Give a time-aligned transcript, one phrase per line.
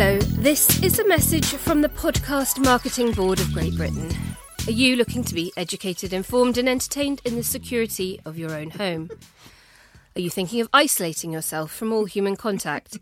[0.00, 4.08] Hello, this is a message from the Podcast Marketing Board of Great Britain.
[4.68, 8.70] Are you looking to be educated, informed, and entertained in the security of your own
[8.70, 9.10] home?
[10.14, 13.00] Are you thinking of isolating yourself from all human contact?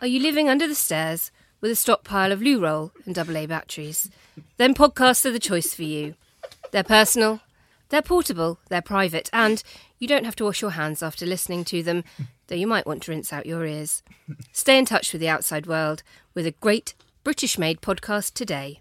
[0.00, 1.30] Are you living under the stairs
[1.60, 4.10] with a stockpile of loo roll and AA batteries?
[4.56, 6.14] Then podcasts are the choice for you.
[6.70, 7.42] They're personal,
[7.90, 9.62] they're portable, they're private, and
[9.98, 12.04] you don't have to wash your hands after listening to them,
[12.48, 14.02] though you might want to rinse out your ears.
[14.52, 16.02] Stay in touch with the outside world
[16.34, 18.80] with a great British made podcast today.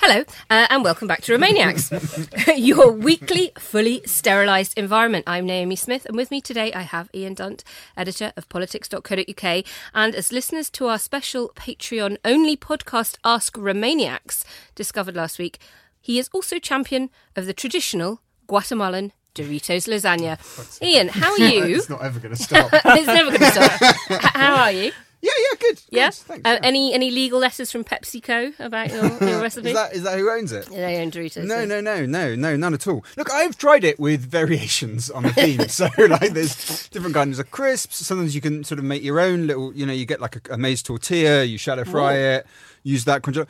[0.00, 5.24] Hello, uh, and welcome back to Remainiacs, your weekly fully sterilised environment.
[5.28, 7.62] I'm Naomi Smith, and with me today I have Ian Dunt,
[7.96, 9.64] editor of politics.co.uk.
[9.94, 14.44] And as listeners to our special Patreon only podcast, Ask Remainiacs,
[14.74, 15.60] discovered last week,
[16.00, 20.38] he is also champion of the traditional Guatemalan Doritos lasagna.
[20.82, 21.64] Ian, how are you?
[21.76, 22.70] it's not ever going to stop.
[22.72, 23.82] it's never going to stop.
[24.10, 24.92] H- how are you?
[25.22, 25.80] yeah, yeah, good.
[25.90, 26.06] Yeah.
[26.10, 26.42] good, Thanks.
[26.44, 26.58] Uh, yeah.
[26.62, 29.68] Any any legal letters from PepsiCo about your, your recipe?
[29.68, 30.66] is that is that who owns it?
[30.66, 31.44] They own Doritos.
[31.44, 31.64] No, yeah.
[31.64, 33.04] no, no, no, no, none at all.
[33.16, 35.68] Look, I've tried it with variations on the theme.
[35.68, 38.04] so, like, there's different kinds of crisps.
[38.04, 40.54] Sometimes you can sort of make your own little, you know, you get like a,
[40.54, 42.46] a maize tortilla, you shallow fry it,
[42.82, 43.22] use that.
[43.22, 43.46] Control.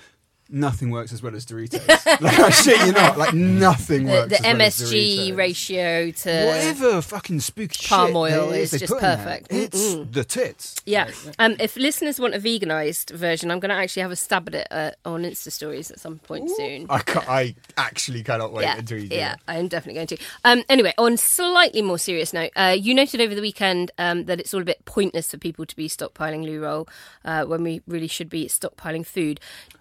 [0.55, 1.89] Nothing works as well as Doritos.
[2.21, 3.17] like, I shit you not.
[3.17, 8.51] Like, nothing The, works the as well MSG ratio to Whatever fucking spooky Palm oil
[8.51, 9.47] is, they just put in there, perfect.
[9.51, 10.77] It's the tits.
[10.85, 11.11] Yeah.
[11.39, 14.55] Um, if listeners want a veganised version, I'm going to actually have a stab at
[14.55, 16.87] it uh, on Insta stories at some point soon.
[16.91, 19.19] I, ca- I actually cannot wait yeah, until you do it.
[19.19, 19.37] yeah.
[19.49, 20.19] I'm definitely going to.
[20.45, 24.39] Um, anyway, on slightly more serious note, uh, you noted over the weekend um, that
[24.39, 26.87] it's all a bit pointless for people to be stockpiling loo roll
[27.25, 29.41] uh, when we really should be stockpiling food.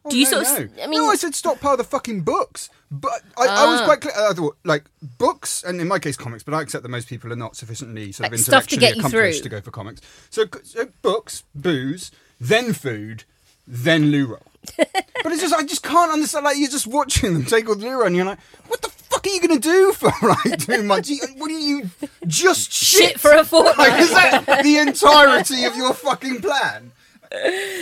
[0.09, 0.60] Do you Oh, no, sort of?
[0.60, 0.60] no.
[0.81, 2.69] I mean, no, I said stockpile the fucking books.
[2.89, 3.85] But I, I was Ah.
[3.85, 4.13] quite clear.
[4.17, 4.83] I thought, like,
[5.17, 8.11] books, and in my case, comics, but I accept that most people are not sufficiently
[8.11, 9.49] sort of Like, stuff to intellectually get accomplished through.
[9.49, 10.01] to go for comics.
[10.29, 13.23] So, so books, booze, then food,
[13.65, 14.41] then loo roll.
[14.77, 16.43] but it's just, I just can't understand.
[16.43, 18.89] Like, you're just watching them take all the loo roll, and you're like, what the
[18.89, 21.09] fuck are you going to do for like two months?
[21.37, 21.89] What do you
[22.27, 23.77] just shit, shit for a fortnight.
[23.77, 26.91] Like, is that the entirety of your fucking plan?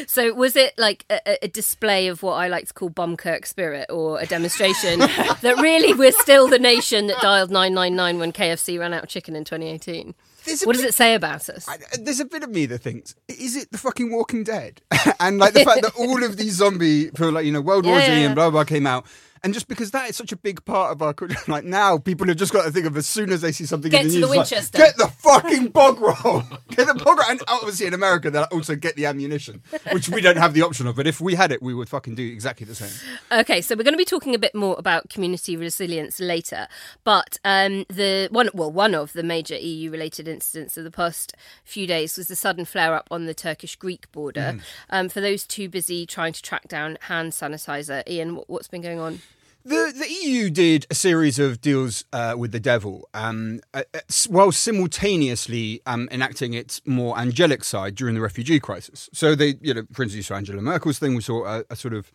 [0.07, 3.87] So was it like a, a display of what I like to call Bumkirk spirit,
[3.89, 4.99] or a demonstration
[5.41, 9.03] that really we're still the nation that dialed nine nine nine when KFC ran out
[9.03, 10.13] of chicken in 2018?
[10.45, 11.67] There's a What does bit- it say about us?
[11.67, 14.81] I, there's a bit of me that thinks, is it the fucking Walking Dead?
[15.19, 17.95] and like the fact that all of these zombie, for like you know, World War
[17.99, 18.25] Yeah, Z yeah, yeah.
[18.27, 19.05] and blah blah came out,
[19.43, 22.27] and just because that is such a big part of our culture, like now people
[22.27, 24.13] have just got to think of as soon as they see something Get in the
[24.15, 24.77] to the news, like, Winchester.
[24.77, 28.75] get the fucking bog roll, get the bog roll, and obviously in America they'll also
[28.75, 29.61] get the ammunition,
[29.91, 30.95] which we don't have the option of.
[30.95, 32.91] But if we had it, we would fucking do exactly the same.
[33.31, 36.67] Okay, so we're going to be talking a bit more about community resilience later,
[37.03, 41.87] but um, the one, well, one of the major EU-related incidents of the past few
[41.87, 44.59] days was the sudden flare-up on the Turkish-Greek border.
[44.89, 48.99] Um, for those too busy trying to track down hand sanitizer, Ian, what's been going
[48.99, 49.19] on?
[49.65, 53.99] The the EU did a series of deals uh, with the devil, um, uh, uh,
[54.29, 59.09] while simultaneously um, enacting its more angelic side during the refugee crisis.
[59.11, 61.13] So they, you know, for instance, Angela Merkel's thing.
[61.13, 62.09] We saw a, a sort of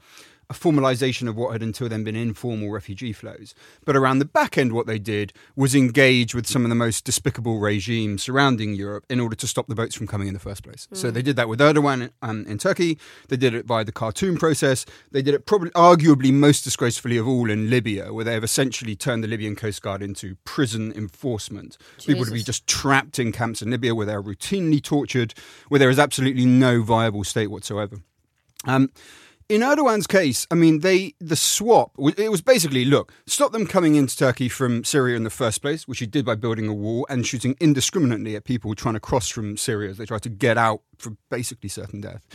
[0.50, 3.54] a formalization of what had until then been informal refugee flows.
[3.84, 7.04] But around the back end, what they did was engage with some of the most
[7.04, 10.62] despicable regimes surrounding Europe in order to stop the boats from coming in the first
[10.62, 10.88] place.
[10.92, 12.98] So they did that with Erdogan um, in Turkey.
[13.28, 14.84] They did it via the Khartoum process.
[15.10, 18.96] They did it probably, arguably, most disgracefully of all in Libya, where they have essentially
[18.96, 21.78] turned the Libyan Coast Guard into prison enforcement.
[21.98, 25.34] People to be just trapped in camps in Libya where they are routinely tortured,
[25.68, 27.96] where there is absolutely no viable state whatsoever.
[28.66, 28.90] Um,
[29.48, 33.94] in Erdogan's case, I mean, they the swap it was basically look stop them coming
[33.94, 37.06] into Turkey from Syria in the first place, which he did by building a wall
[37.08, 40.56] and shooting indiscriminately at people trying to cross from Syria as they tried to get
[40.56, 42.26] out for basically certain death.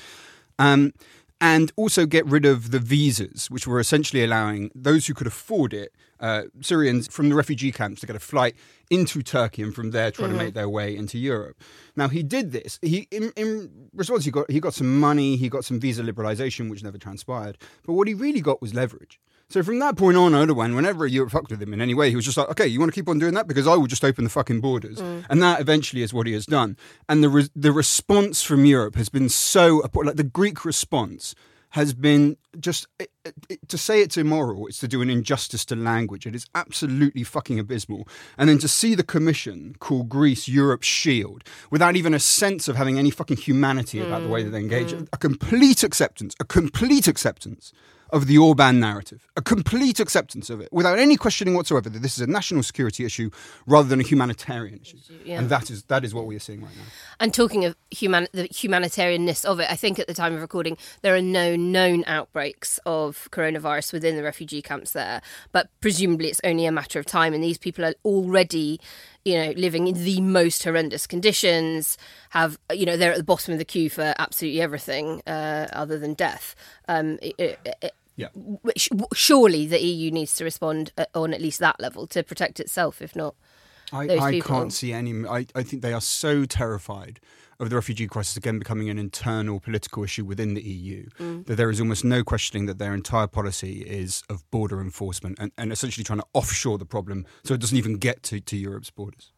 [0.59, 0.93] Um,
[1.41, 5.73] and also get rid of the visas, which were essentially allowing those who could afford
[5.73, 8.55] it, uh, Syrians from the refugee camps, to get a flight
[8.89, 11.61] into Turkey and from there try to make their way into Europe.
[11.95, 12.77] Now he did this.
[12.81, 16.69] He in, in response he got he got some money, he got some visa liberalisation,
[16.69, 17.57] which never transpired.
[17.85, 19.19] But what he really got was leverage.
[19.49, 22.15] So from that point on, Erdogan, whenever Europe fucked with him in any way, he
[22.15, 24.05] was just like, okay, you want to keep on doing that because I will just
[24.05, 25.25] open the fucking borders, mm.
[25.27, 26.77] and that eventually is what he has done.
[27.07, 31.33] And the re- the response from Europe has been so like the Greek response
[31.73, 33.11] has been just it,
[33.49, 34.67] it, to say it's immoral.
[34.67, 36.25] It's to do an injustice to language.
[36.25, 38.07] It is absolutely fucking abysmal.
[38.37, 42.75] And then to see the Commission call Greece Europe's shield without even a sense of
[42.75, 45.07] having any fucking humanity about the way mm, that they engage, mm.
[45.13, 47.71] a complete acceptance, a complete acceptance
[48.11, 52.17] of the Orban narrative, a complete acceptance of it, without any questioning whatsoever that this
[52.17, 53.29] is a national security issue
[53.65, 54.97] rather than a humanitarian issue.
[55.23, 55.39] yeah.
[55.39, 56.83] And that is that is what we are seeing right now.
[57.19, 60.77] And talking of human, the humanitarianness of it, I think at the time of recording,
[61.01, 65.21] there are no known outbreaks of coronavirus within the refugee camps there.
[65.51, 67.33] But presumably it's only a matter of time.
[67.33, 68.79] And these people are already,
[69.25, 71.97] you know, living in the most horrendous conditions,
[72.31, 75.97] have, you know, they're at the bottom of the queue for absolutely everything uh, other
[75.97, 76.55] than death.
[76.87, 78.27] Um, it, it, Yeah.
[78.35, 82.59] which surely the EU needs to respond uh, on at least that level to protect
[82.59, 83.35] itself, if not.
[83.93, 85.25] I, I can't see any.
[85.25, 87.19] I, I think they are so terrified
[87.59, 91.45] of the refugee crisis again becoming an internal political issue within the EU Mm.
[91.45, 95.51] that there is almost no questioning that their entire policy is of border enforcement and,
[95.57, 98.89] and essentially trying to offshore the problem so it doesn't even get to, to Europe's
[98.91, 99.31] borders.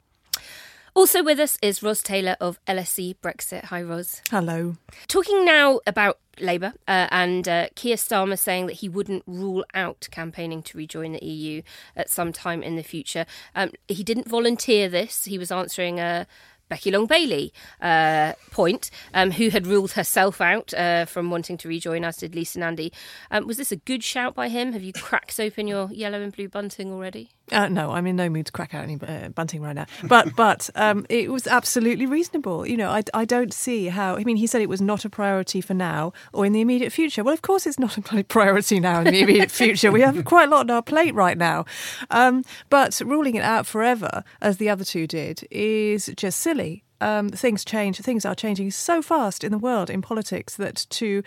[0.93, 3.65] Also with us is Ros Taylor of LSE Brexit.
[3.65, 4.21] Hi, Ros.
[4.29, 4.75] Hello.
[5.07, 10.09] Talking now about Labour uh, and uh, Keir Starmer saying that he wouldn't rule out
[10.11, 11.61] campaigning to rejoin the EU
[11.95, 13.25] at some time in the future.
[13.55, 15.25] Um, he didn't volunteer this.
[15.25, 16.27] He was answering a
[16.71, 17.51] Becky Long Bailey
[17.81, 22.33] uh, point, um, who had ruled herself out uh, from wanting to rejoin, as did
[22.33, 22.94] Lisa Nandy.
[23.29, 24.71] Um, was this a good shout by him?
[24.71, 27.29] Have you cracked open your yellow and blue bunting already?
[27.51, 29.85] Uh, no, I'm in no mood to crack out any uh, bunting right now.
[30.03, 32.65] But but um, it was absolutely reasonable.
[32.65, 34.15] You know, I, I don't see how.
[34.15, 36.94] I mean, he said it was not a priority for now or in the immediate
[36.94, 37.24] future.
[37.24, 39.91] Well, of course, it's not a priority now in the immediate future.
[39.91, 41.65] We have quite a lot on our plate right now.
[42.09, 46.61] Um, but ruling it out forever, as the other two did, is just silly.
[47.00, 47.98] Um, things change.
[48.00, 51.24] Things are changing so fast in the world in politics that to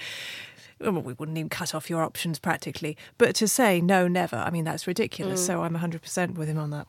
[0.80, 2.96] well, we wouldn't even cut off your options practically.
[3.18, 5.44] But to say no, never, I mean, that's ridiculous.
[5.44, 6.86] So I'm 100% with him on that.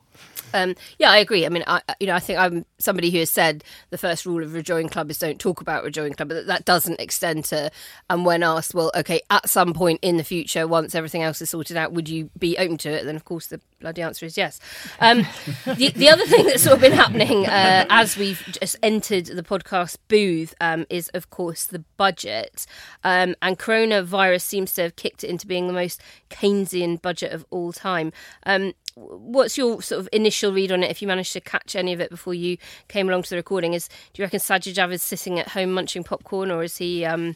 [0.54, 1.46] Um, yeah, I agree.
[1.46, 4.44] I mean, I, you know, I think I'm somebody who has said the first rule
[4.44, 7.70] of rejoin club is don't talk about rejoin club, but that doesn't extend to.
[8.10, 11.50] And when asked, well, okay, at some point in the future, once everything else is
[11.50, 13.06] sorted out, would you be open to it?
[13.06, 14.60] Then, of course, the bloody answer is yes.
[15.00, 15.28] Um,
[15.66, 19.44] the, the other thing that's sort of been happening uh, as we've just entered the
[19.44, 22.66] podcast booth um, is, of course, the budget.
[23.04, 26.02] Um, and coronavirus seems to have kicked it into being the most
[26.32, 28.12] Keynesian budget of all time.
[28.48, 31.94] Um, what's your sort of initial read on it if you managed to catch any
[31.94, 35.04] of it before you came along to the recording is do you reckon Sajid Javid's
[35.04, 37.36] sitting at home munching popcorn or is he um,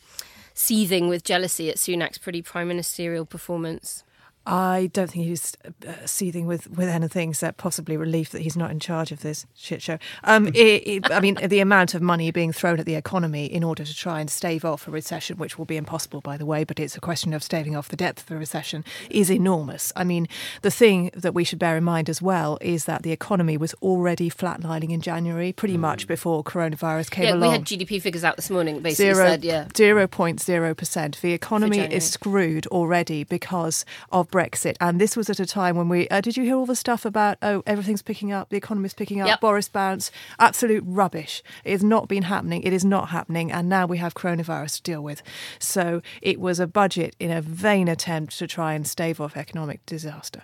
[0.53, 4.05] seething with jealousy at Sunak's pretty prime ministerial performance
[4.49, 5.55] I don't think he's
[5.87, 9.45] uh, seething with, with anything except possibly relief that he's not in charge of this
[9.55, 9.99] shit show.
[10.23, 13.63] Um, it, it, I mean, the amount of money being thrown at the economy in
[13.63, 16.63] order to try and stave off a recession, which will be impossible, by the way,
[16.63, 19.93] but it's a question of staving off the depth of a recession, is enormous.
[19.95, 20.27] I mean,
[20.63, 23.75] the thing that we should bear in mind as well is that the economy was
[23.83, 27.41] already flatlining in January, pretty much before coronavirus came yeah along.
[27.41, 31.21] we had GDP figures out this morning basically Zero, said yeah zero point zero percent.
[31.21, 34.38] The economy is screwed already because of Brexit,
[34.79, 36.07] and this was at a time when we.
[36.09, 37.37] Uh, did you hear all the stuff about?
[37.41, 38.49] Oh, everything's picking up.
[38.49, 39.27] The economy's picking up.
[39.27, 39.41] Yep.
[39.41, 40.11] Boris bounce.
[40.39, 41.43] Absolute rubbish.
[41.63, 42.63] It has not been happening.
[42.63, 45.21] It is not happening, and now we have coronavirus to deal with.
[45.59, 49.85] So it was a budget in a vain attempt to try and stave off economic
[49.85, 50.43] disaster.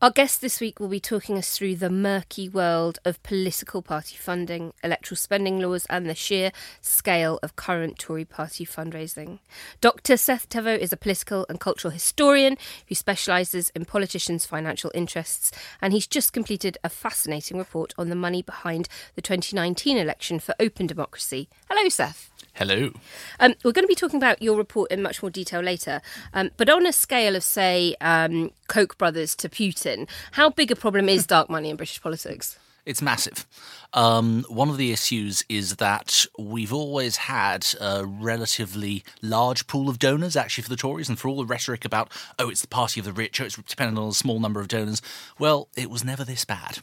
[0.00, 4.16] Our guest this week will be talking us through the murky world of political party
[4.16, 9.40] funding, electoral spending laws, and the sheer scale of current Tory party fundraising.
[9.80, 10.16] Dr.
[10.16, 12.56] Seth Thévoz is a political and cultural historian
[12.88, 15.50] who specialises in politicians' financial interests,
[15.82, 20.54] and he's just completed a fascinating report on the money behind the 2019 election for
[20.60, 21.48] open democracy.
[21.68, 22.30] Hello, Seth.
[22.58, 22.90] Hello.
[23.38, 26.02] Um, we're going to be talking about your report in much more detail later,
[26.34, 30.74] um, but on a scale of, say, um, Koch brothers to Putin, how big a
[30.74, 32.58] problem is dark money in British politics?
[32.84, 33.46] It's massive.
[33.92, 40.00] Um, one of the issues is that we've always had a relatively large pool of
[40.00, 42.10] donors, actually, for the Tories, and for all the rhetoric about,
[42.40, 44.66] oh, it's the party of the rich, oh, it's dependent on a small number of
[44.66, 45.00] donors.
[45.38, 46.78] Well, it was never this bad.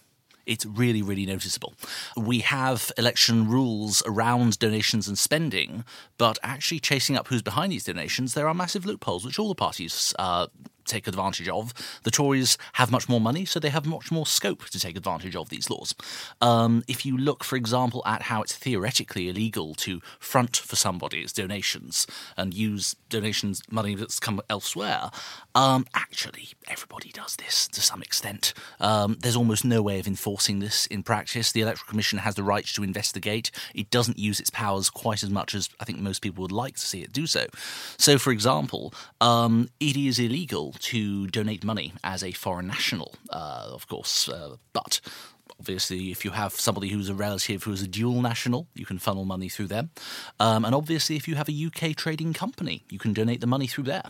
[0.45, 1.73] It's really, really noticeable.
[2.15, 5.83] We have election rules around donations and spending,
[6.17, 9.55] but actually chasing up who's behind these donations, there are massive loopholes which all the
[9.55, 10.47] parties uh,
[10.85, 11.73] take advantage of.
[12.03, 15.35] The Tories have much more money, so they have much more scope to take advantage
[15.35, 15.95] of these laws.
[16.41, 21.33] Um, if you look, for example, at how it's theoretically illegal to front for somebody's
[21.33, 25.09] donations and use donations money that's come elsewhere,
[25.53, 28.53] um, actually everybody does this to some extent.
[28.79, 31.51] Um, there's almost no way of enforcing this in practice.
[31.51, 33.51] The Electoral Commission has the right to investigate.
[33.73, 36.75] It doesn't use its powers quite as much as I think most people would like
[36.75, 37.45] to see it do so.
[37.97, 43.69] So, for example, um, it is illegal to donate money as a foreign national, uh,
[43.71, 45.01] of course, uh, but
[45.59, 48.99] Obviously, if you have somebody who's a relative who is a dual national, you can
[48.99, 49.89] funnel money through them.
[50.39, 53.67] Um, and obviously, if you have a UK trading company, you can donate the money
[53.67, 54.03] through there.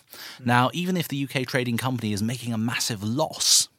[0.43, 3.69] Now, even if the UK trading company is making a massive loss,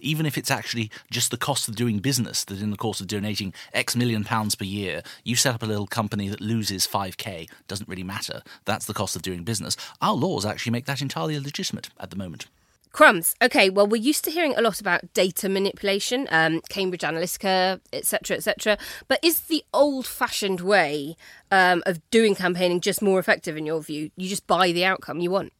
[0.00, 3.06] even if it's actually just the cost of doing business, that in the course of
[3.06, 7.48] donating X million pounds per year, you set up a little company that loses 5k,
[7.68, 8.42] doesn't really matter.
[8.64, 9.76] That's the cost of doing business.
[10.00, 12.46] Our laws actually make that entirely legitimate at the moment.
[12.92, 13.36] Crumbs.
[13.40, 18.36] Okay, well, we're used to hearing a lot about data manipulation, um, Cambridge Analytica, etc.,
[18.36, 18.78] etc.
[19.06, 21.16] But is the old-fashioned way
[21.52, 24.10] um, of doing campaigning just more effective in your view?
[24.16, 25.52] You just buy the outcome you want.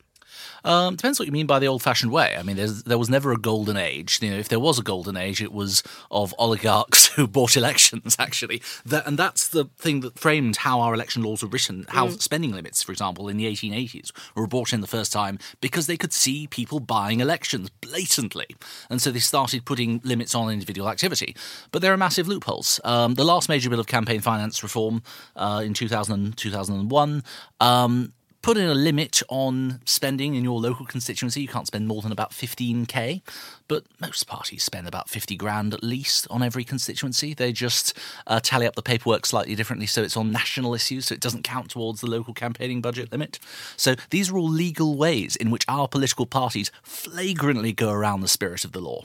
[0.65, 2.37] Um, depends what you mean by the old-fashioned way.
[2.39, 4.19] I mean, there was never a golden age.
[4.23, 8.17] You know, if there was a golden age, it was of oligarchs who bought elections.
[8.19, 11.87] Actually, that, and that's the thing that framed how our election laws were written.
[11.89, 12.21] How mm.
[12.21, 15.97] spending limits, for example, in the 1880s, were brought in the first time because they
[15.97, 18.47] could see people buying elections blatantly,
[18.89, 21.35] and so they started putting limits on individual activity.
[21.73, 22.81] But there are massive loopholes.
[22.85, 25.03] Um, the last major bill of campaign finance reform
[25.37, 27.23] uh, in 2000 2001
[27.61, 31.43] um, put in a limit on spending in your local constituency.
[31.43, 33.23] You can't spend more than about 15k,
[33.69, 37.35] but most parties spend about 50 grand at least on every constituency.
[37.35, 41.15] They just uh, tally up the paperwork slightly differently so it's on national issues, so
[41.15, 43.39] it doesn't count towards the local campaigning budget limit.
[43.77, 48.29] So these are all legal ways in which our political parties flagrantly go around the
[48.29, 49.05] spirit of the law.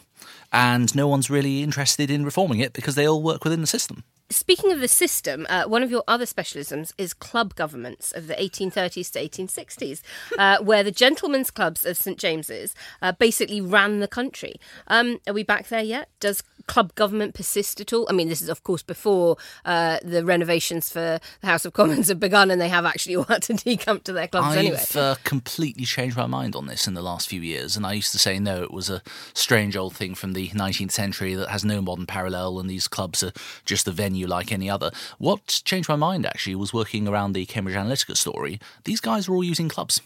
[0.51, 4.03] And no one's really interested in reforming it because they all work within the system.
[4.31, 8.33] Speaking of the system, uh, one of your other specialisms is club governments of the
[8.33, 10.01] 1830s to 1860s,
[10.39, 14.55] uh, where the gentlemen's clubs of St James's uh, basically ran the country.
[14.87, 16.09] Um, are we back there yet?
[16.19, 18.07] Does club government persist at all?
[18.09, 22.07] I mean, this is, of course, before uh, the renovations for the House of Commons
[22.07, 24.77] have begun and they have actually all had to decamp to their clubs I've, anyway.
[24.77, 27.77] I've uh, completely changed my mind on this in the last few years.
[27.77, 29.03] And I used to say, no, it was a
[29.35, 33.21] strange old thing from the 19th century that has no modern parallel, and these clubs
[33.21, 33.31] are
[33.65, 34.91] just the venue like any other.
[35.17, 38.59] What changed my mind, actually, was working around the Cambridge Analytica story.
[38.85, 40.01] These guys were all using clubs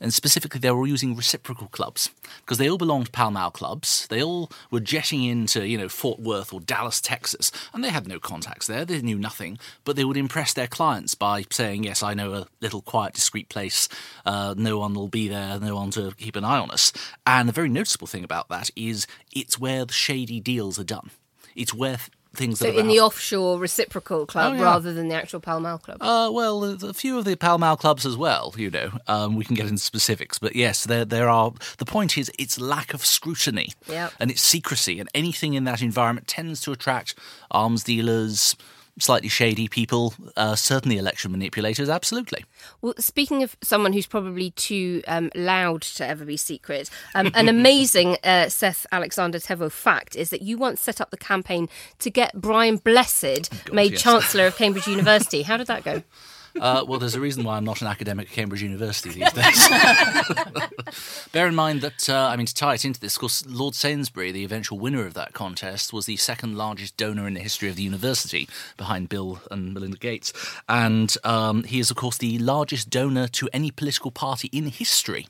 [0.00, 2.10] and specifically they were all using reciprocal clubs
[2.40, 4.06] because they all belonged to Pall Mall clubs.
[4.08, 8.06] They all were jetting into, you know, Fort Worth or Dallas, Texas, and they had
[8.06, 8.84] no contacts there.
[8.84, 12.46] They knew nothing, but they would impress their clients by saying, "Yes, I know a
[12.60, 13.88] little quiet, discreet place.
[14.26, 15.58] Uh, no one will be there.
[15.58, 16.92] No one to keep an eye on us."
[17.26, 21.10] And the very noticeable thing about that is it's where the shady deals are done.
[21.54, 21.98] It's where
[22.36, 24.62] things so that in the offshore reciprocal club oh, yeah.
[24.62, 25.98] rather than the actual Pall Mall club.
[26.00, 28.54] Uh, well, a few of the Pall Mall clubs as well.
[28.56, 31.52] You know, um, we can get into specifics, but yes, there there are.
[31.78, 34.12] The point is, it's lack of scrutiny yep.
[34.20, 37.14] and it's secrecy, and anything in that environment tends to attract
[37.50, 38.56] arms dealers
[38.98, 42.44] slightly shady people, uh, certainly election manipulators, absolutely.
[42.80, 47.48] Well, speaking of someone who's probably too um, loud to ever be secret, um, an
[47.48, 52.10] amazing uh, Seth Alexander Thévoz fact is that you once set up the campaign to
[52.10, 54.02] get Brian Blessed oh, God, made yes.
[54.02, 55.42] Chancellor of Cambridge University.
[55.42, 56.02] How did that go?
[56.60, 59.68] Uh, well, there's a reason why I'm not an academic at Cambridge University these days.
[61.32, 63.74] Bear in mind that, uh, I mean, to tie it into this, of course, Lord
[63.74, 67.68] Sainsbury, the eventual winner of that contest, was the second largest donor in the history
[67.68, 70.32] of the university, behind Bill and Melinda Gates.
[70.68, 75.26] And um, he is, of course, the largest donor to any political party in history.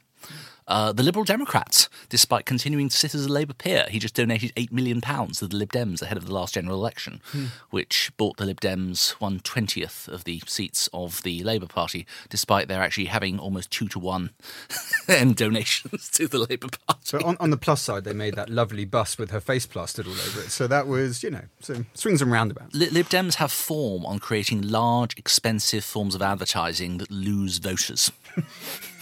[0.67, 4.55] Uh, the Liberal Democrats, despite continuing to sit as a Labour peer, he just donated
[4.55, 7.47] £8 million to the Lib Dems ahead of the last general election, hmm.
[7.71, 12.69] which bought the Lib Dems one twentieth of the seats of the Labour Party, despite
[12.69, 14.31] their actually having almost two to one
[15.09, 17.01] in donations to the Labour Party.
[17.05, 20.07] So, on, on the plus side, they made that lovely bus with her face plastered
[20.07, 20.51] all over it.
[20.51, 22.75] So, that was, you know, some swings and roundabouts.
[22.75, 28.11] Lib Dems have form on creating large, expensive forms of advertising that lose voters.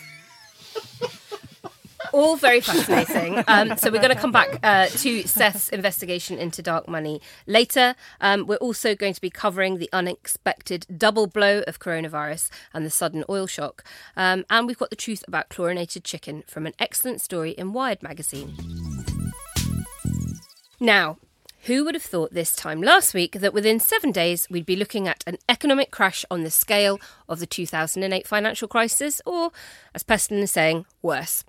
[2.12, 3.42] all very fascinating.
[3.48, 7.94] Um, so we're going to come back uh, to Seth's investigation into dark money later.
[8.20, 12.90] Um, we're also going to be covering the unexpected double blow of coronavirus and the
[12.90, 13.84] sudden oil shock.
[14.16, 18.02] Um, and we've got the truth about chlorinated chicken from an excellent story in Wired
[18.02, 18.54] magazine.
[20.80, 21.18] Now,
[21.66, 25.06] who would have thought this time last week that within seven days we'd be looking
[25.06, 29.52] at an economic crash on the scale of the 2008 financial crisis, or,
[29.94, 31.44] as Peston is saying, worse?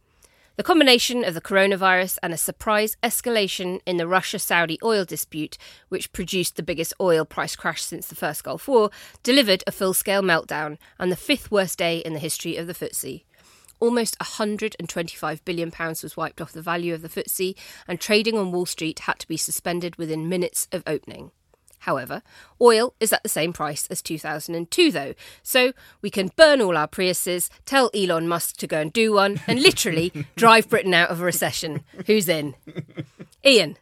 [0.56, 5.58] The combination of the coronavirus and a surprise escalation in the Russia Saudi oil dispute,
[5.90, 8.92] which produced the biggest oil price crash since the first Gulf War,
[9.24, 12.76] delivered a full scale meltdown and the fifth worst day in the history of the
[12.76, 13.24] FTSE.
[13.80, 17.56] Almost £125 billion was wiped off the value of the FTSE,
[17.88, 21.32] and trading on Wall Street had to be suspended within minutes of opening.
[21.84, 22.22] However,
[22.62, 26.88] oil is at the same price as 2002, though, so we can burn all our
[26.88, 31.20] Priuses, tell Elon Musk to go and do one, and literally drive Britain out of
[31.20, 31.84] a recession.
[32.06, 32.56] Who's in?
[33.46, 33.78] Ian.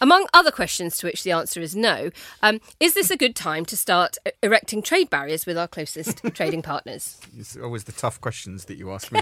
[0.00, 2.10] Among other questions to which the answer is no,
[2.42, 6.62] um, is this a good time to start erecting trade barriers with our closest trading
[6.62, 7.20] partners?
[7.38, 9.20] It's always the tough questions that you ask me.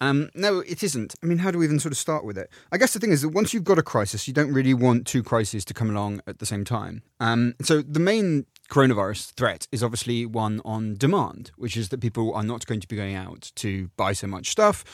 [0.00, 1.14] Um, no, it isn't.
[1.22, 2.50] I mean, how do we even sort of start with it?
[2.70, 5.06] I guess the thing is that once you've got a crisis, you don't really want
[5.06, 7.02] two crises to come along at the same time.
[7.20, 12.34] Um, so the main coronavirus threat is obviously one on demand, which is that people
[12.34, 14.84] are not going to be going out to buy so much stuff.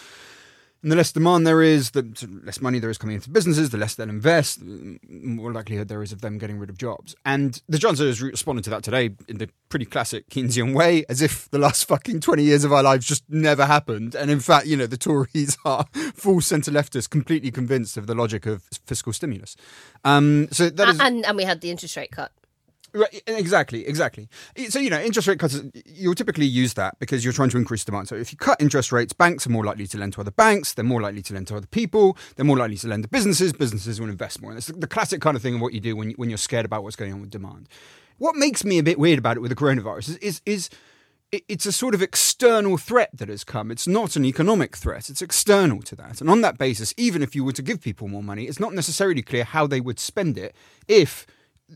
[0.85, 2.07] And the less demand there is, the
[2.45, 6.03] less money there is coming into businesses, the less they'll invest, the more likelihood there
[6.03, 7.17] is of them getting rid of jobs.
[7.25, 11.23] And the Chancellor has responded to that today in the pretty classic Keynesian way, as
[11.23, 14.15] if the last fucking 20 years of our lives just never happened.
[14.15, 18.15] And in fact, you know, the Tories are full centre leftists, completely convinced of the
[18.15, 19.57] logic of fiscal stimulus.
[20.05, 21.01] Um, so that is.
[21.01, 22.31] and, and we had the interest rate cut.
[22.95, 24.29] Right, exactly, exactly.
[24.69, 27.85] So, you know, interest rate cuts, you'll typically use that because you're trying to increase
[27.85, 28.07] demand.
[28.07, 30.75] So, if you cut interest rates, banks are more likely to lend to other banks,
[30.75, 33.53] they're more likely to lend to other people, they're more likely to lend to businesses,
[33.53, 34.53] businesses will invest more.
[34.53, 36.65] And it's the classic kind of thing of what you do when, when you're scared
[36.65, 37.69] about what's going on with demand.
[38.19, 40.71] What makes me a bit weird about it with the coronavirus is, is, is
[41.33, 43.73] it's a sort of external threat that has come.
[43.73, 46.21] It's not an economic threat, it's external to that.
[46.21, 48.73] And on that basis, even if you were to give people more money, it's not
[48.73, 50.55] necessarily clear how they would spend it
[50.87, 51.27] if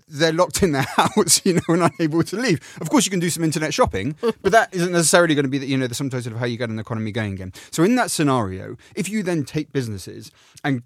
[0.07, 2.61] they're locked in their house, you know, and unable to leave.
[2.81, 5.59] Of course, you can do some internet shopping, but that isn't necessarily going to be,
[5.59, 7.53] the, you know, the sum total of how you get an economy going again.
[7.71, 10.31] So in that scenario, if you then take businesses
[10.65, 10.83] and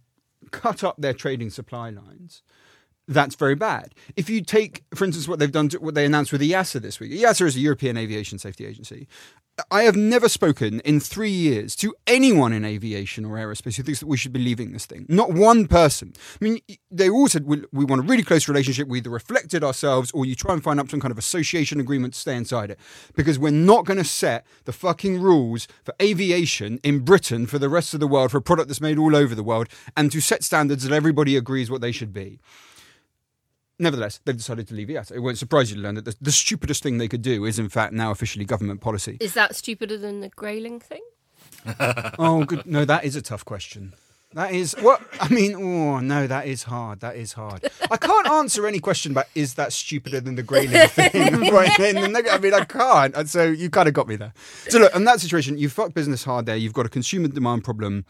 [0.51, 2.43] cut up their trading supply lines,
[3.15, 3.95] that's very bad.
[4.17, 7.01] If you take, for instance, what they've done, to, what they announced with EASA this
[7.01, 7.13] week.
[7.13, 9.09] EASA is a European Aviation Safety Agency.
[9.71, 14.01] I have never spoken in three years to anyone in aviation or aerospace who thinks
[14.01, 15.05] that we should be leaving this thing.
[15.11, 16.15] Not one person.
[16.41, 18.89] I mean, they all said we, we want a really close relationship.
[18.89, 22.15] We either reflected ourselves or you try and find up some kind of association agreement
[22.15, 22.79] to stay inside it.
[23.15, 27.69] Because we're not going to set the fucking rules for aviation in Britain for the
[27.69, 30.21] rest of the world for a product that's made all over the world and to
[30.23, 32.41] set standards that everybody agrees what they should be.
[33.79, 35.13] Nevertheless, they've decided to leave EASA.
[35.13, 37.59] It won't surprise you to learn that the, the stupidest thing they could do is,
[37.59, 39.17] in fact, now officially government policy.
[39.21, 41.03] Is that stupider than the grayling thing?
[42.19, 42.67] oh, good.
[42.67, 43.95] No, that is a tough question.
[44.35, 45.55] That is what I mean.
[45.55, 47.01] Oh no, that is hard.
[47.01, 47.69] That is hard.
[47.91, 51.51] I can't answer any question about is that stupider than the grayling thing.
[51.53, 51.79] right?
[51.79, 53.15] In the neg- I mean, I can't.
[53.15, 54.33] And so you kind of got me there.
[54.69, 56.57] So look, in that situation, you fuck business hard there.
[56.57, 58.07] You've got a consumer demand problem.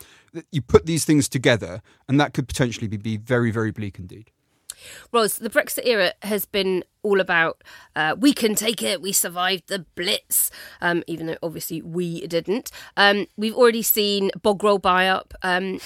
[0.53, 4.31] You put these things together, and that could potentially be, be very, very bleak indeed.
[5.13, 7.63] Ros, the Brexit era has been all about
[7.97, 12.71] uh, we can take it, we survived the Blitz, um, even though obviously we didn't.
[12.97, 15.35] Um, we've already seen bog roll buy up.
[15.43, 15.81] Um,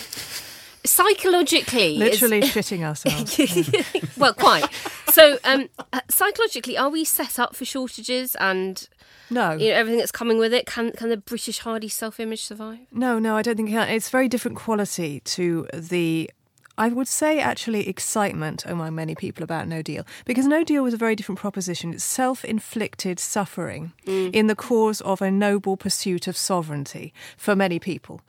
[0.85, 4.17] psychologically, Literally shitting ourselves.
[4.17, 4.69] well, quite.
[5.11, 8.89] So, um, uh, psychologically, are we set up for shortages and
[9.31, 9.53] No.
[9.53, 10.67] you know, everything that's coming with it?
[10.67, 12.81] Can can the British hardy self image survive?
[12.93, 13.89] No, no, I don't think it can.
[13.89, 16.31] It's very different quality to the.
[16.79, 20.95] I would say actually excitement among many people about No Deal because No Deal was
[20.95, 21.95] a very different proposition.
[21.95, 24.35] It's self inflicted suffering mm.
[24.35, 28.21] in the cause of a noble pursuit of sovereignty for many people.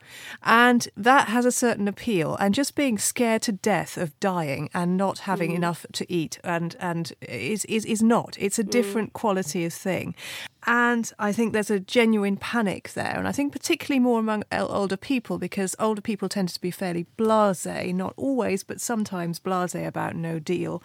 [0.42, 2.36] And that has a certain appeal.
[2.36, 5.56] And just being scared to death of dying and not having mm.
[5.56, 8.36] enough to eat and, and is, is, is not.
[8.38, 8.70] It's a mm.
[8.70, 10.14] different quality of thing.
[10.70, 13.14] And I think there's a genuine panic there.
[13.16, 17.06] And I think particularly more among older people because older people tend to be fairly
[17.16, 20.82] blase, not always, but sometimes blase about no deal.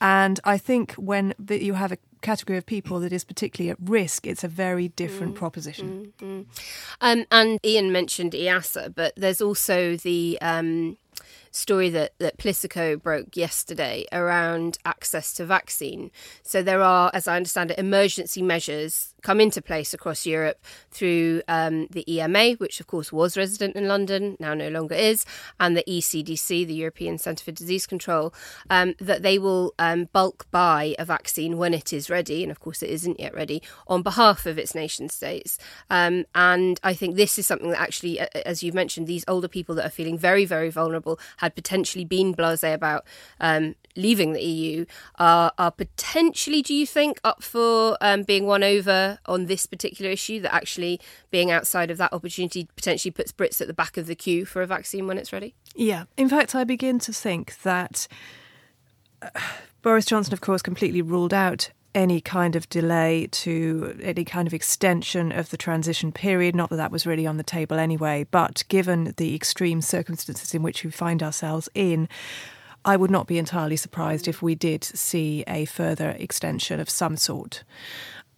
[0.00, 4.28] And I think when you have a category of people that is particularly at risk,
[4.28, 6.12] it's a very different proposition.
[7.00, 10.98] Um, and Ian mentioned EASA, but there's also the um,
[11.56, 16.10] story that, that Politico broke yesterday around access to vaccine.
[16.42, 21.42] So there are, as I understand it, emergency measures come into place across Europe through
[21.48, 25.26] um, the EMA, which of course was resident in London, now no longer is,
[25.58, 28.32] and the ECDC, the European Centre for Disease Control,
[28.70, 32.60] um, that they will um, bulk buy a vaccine when it is ready, and of
[32.60, 35.58] course it isn't yet ready, on behalf of its nation states.
[35.90, 39.74] Um, and I think this is something that actually, as you've mentioned, these older people
[39.74, 43.04] that are feeling very, very vulnerable had potentially been blasé about
[43.40, 44.84] um, leaving the EU
[45.18, 50.10] are, are potentially, do you think, up for um, being won over on this particular
[50.10, 50.40] issue?
[50.40, 51.00] That actually
[51.30, 54.62] being outside of that opportunity potentially puts Brits at the back of the queue for
[54.62, 55.54] a vaccine when it's ready?
[55.74, 56.04] Yeah.
[56.16, 58.08] In fact, I begin to think that
[59.22, 59.28] uh,
[59.82, 64.52] Boris Johnson, of course, completely ruled out any kind of delay to any kind of
[64.52, 66.54] extension of the transition period.
[66.54, 70.62] Not that that was really on the table anyway, but given the extreme circumstances in
[70.62, 72.06] which we find ourselves in,
[72.84, 77.16] I would not be entirely surprised if we did see a further extension of some
[77.16, 77.64] sort.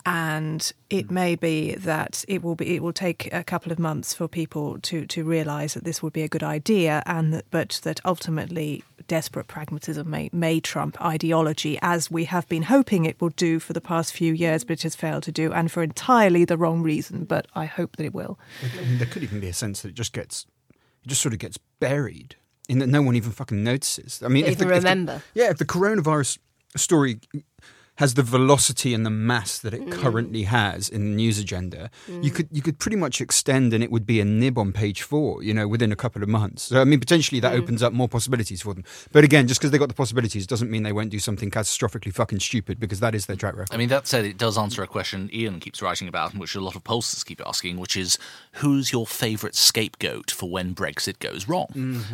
[0.06, 1.14] And it hmm.
[1.14, 4.78] may be that it will be it will take a couple of months for people
[4.82, 8.84] to to realise that this would be a good idea, and that, but that ultimately
[9.08, 13.72] desperate pragmatism may, may trump ideology, as we have been hoping it will do for
[13.72, 16.82] the past few years, but it has failed to do, and for entirely the wrong
[16.82, 17.24] reason.
[17.24, 18.38] But I hope that it will.
[18.62, 20.46] I mean, there could even be a sense that it just gets,
[21.02, 22.36] it just sort of gets buried
[22.68, 24.22] in that no one even fucking notices.
[24.22, 25.22] I mean, Don't if the, even if the- remember.
[25.34, 26.38] yeah, if the coronavirus
[26.76, 27.18] story
[27.98, 29.92] has the velocity and the mass that it Mm.
[29.92, 31.90] currently has in the news agenda,
[32.22, 35.02] you could you could pretty much extend and it would be a nib on page
[35.02, 36.62] four, you know, within a couple of months.
[36.64, 37.42] So I mean, potentially Mm.
[37.42, 38.84] that opens up more possibilities for them.
[39.12, 42.12] But again, just because they got the possibilities doesn't mean they won't do something catastrophically
[42.14, 43.74] fucking stupid because that is their track record.
[43.74, 46.54] I mean, that said, it does answer a question Ian keeps writing about, and which
[46.54, 48.16] a lot of pollsters keep asking, which is
[48.62, 51.68] who's your favourite scapegoat for when Brexit goes wrong?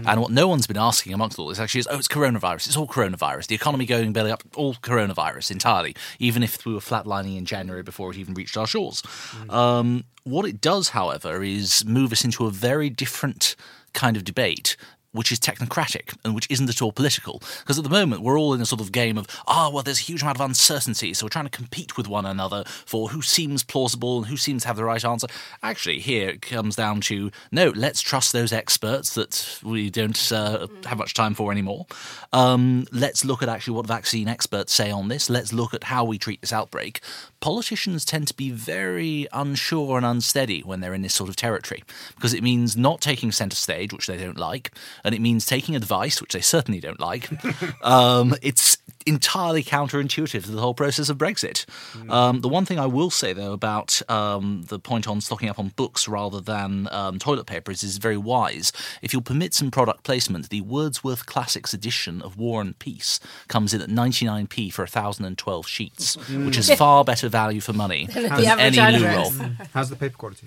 [0.06, 2.66] And what no one's been asking amongst all this actually is, oh, it's coronavirus.
[2.68, 3.46] It's all coronavirus.
[3.48, 5.73] The economy going belly up, all coronavirus entirely,
[6.18, 9.02] even if we were flatlining in January before it even reached our shores.
[9.50, 13.56] Um, what it does, however, is move us into a very different
[13.92, 14.76] kind of debate
[15.14, 17.40] which is technocratic and which isn't at all political.
[17.60, 20.00] Because at the moment, we're all in a sort of game of, ah, well, there's
[20.00, 23.22] a huge amount of uncertainty, so we're trying to compete with one another for who
[23.22, 25.28] seems plausible and who seems to have the right answer.
[25.62, 30.66] Actually, here it comes down to, no, let's trust those experts that we don't uh,
[30.84, 31.86] have much time for anymore.
[32.32, 35.30] Um, let's look at actually what vaccine experts say on this.
[35.30, 37.00] Let's look at how we treat this outbreak.
[37.38, 41.84] Politicians tend to be very unsure and unsteady when they're in this sort of territory
[42.16, 44.72] because it means not taking centre stage, which they don't like,
[45.04, 47.28] and it means taking advice, which they certainly don't like.
[47.84, 51.66] um, it's entirely counterintuitive to the whole process of Brexit.
[52.10, 55.58] Um, the one thing I will say, though, about um, the point on stocking up
[55.58, 58.72] on books rather than um, toilet paper is, is very wise.
[59.02, 63.74] If you'll permit some product placement, the Wordsworth Classics edition of War and Peace comes
[63.74, 68.76] in at 99p for 1,012 sheets, which is far better value for money than any
[68.76, 69.34] loo address.
[69.34, 69.50] roll.
[69.74, 70.46] How's the paper quality?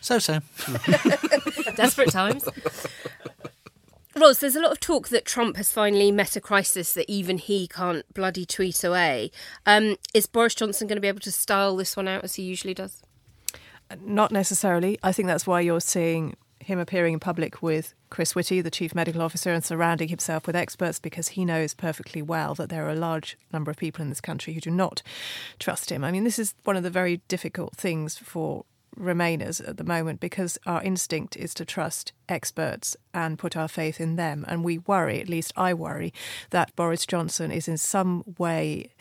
[0.00, 0.40] So so.
[1.76, 2.48] Desperate times.
[4.18, 7.68] There's a lot of talk that Trump has finally met a crisis that even he
[7.68, 9.30] can't bloody tweet away.
[9.64, 12.42] Um, is Boris Johnson going to be able to style this one out as he
[12.42, 13.00] usually does?
[14.04, 14.98] Not necessarily.
[15.04, 18.94] I think that's why you're seeing him appearing in public with Chris Whitty, the chief
[18.94, 22.90] medical officer, and surrounding himself with experts because he knows perfectly well that there are
[22.90, 25.00] a large number of people in this country who do not
[25.60, 26.02] trust him.
[26.02, 28.64] I mean, this is one of the very difficult things for
[28.96, 34.00] Remainers at the moment because our instinct is to trust experts and put our faith
[34.00, 34.44] in them.
[34.48, 36.12] And we worry, at least I worry,
[36.50, 38.94] that Boris Johnson is in some way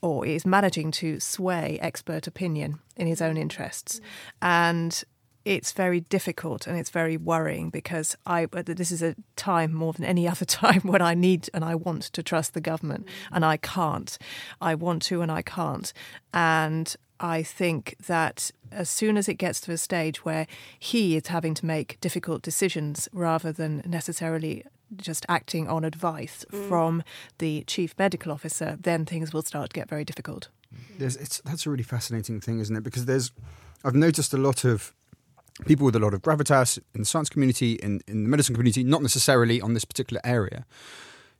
[0.00, 4.00] or is managing to sway expert opinion in his own interests.
[4.40, 5.02] And
[5.44, 10.04] it's very difficult and it's very worrying because I this is a time more than
[10.04, 13.56] any other time when I need and I want to trust the government and I
[13.56, 14.18] can't.
[14.60, 15.92] I want to and I can't.
[16.34, 20.46] And I think that as soon as it gets to a stage where
[20.78, 24.64] he is having to make difficult decisions rather than necessarily
[24.96, 26.68] just acting on advice mm.
[26.68, 27.02] from
[27.38, 30.48] the chief medical officer, then things will start to get very difficult.
[30.98, 32.82] There's, it's, that's a really fascinating thing, isn't it?
[32.82, 33.32] Because there's,
[33.84, 34.94] I've noticed a lot of
[35.66, 38.84] people with a lot of gravitas in the science community, in, in the medicine community,
[38.84, 40.64] not necessarily on this particular area,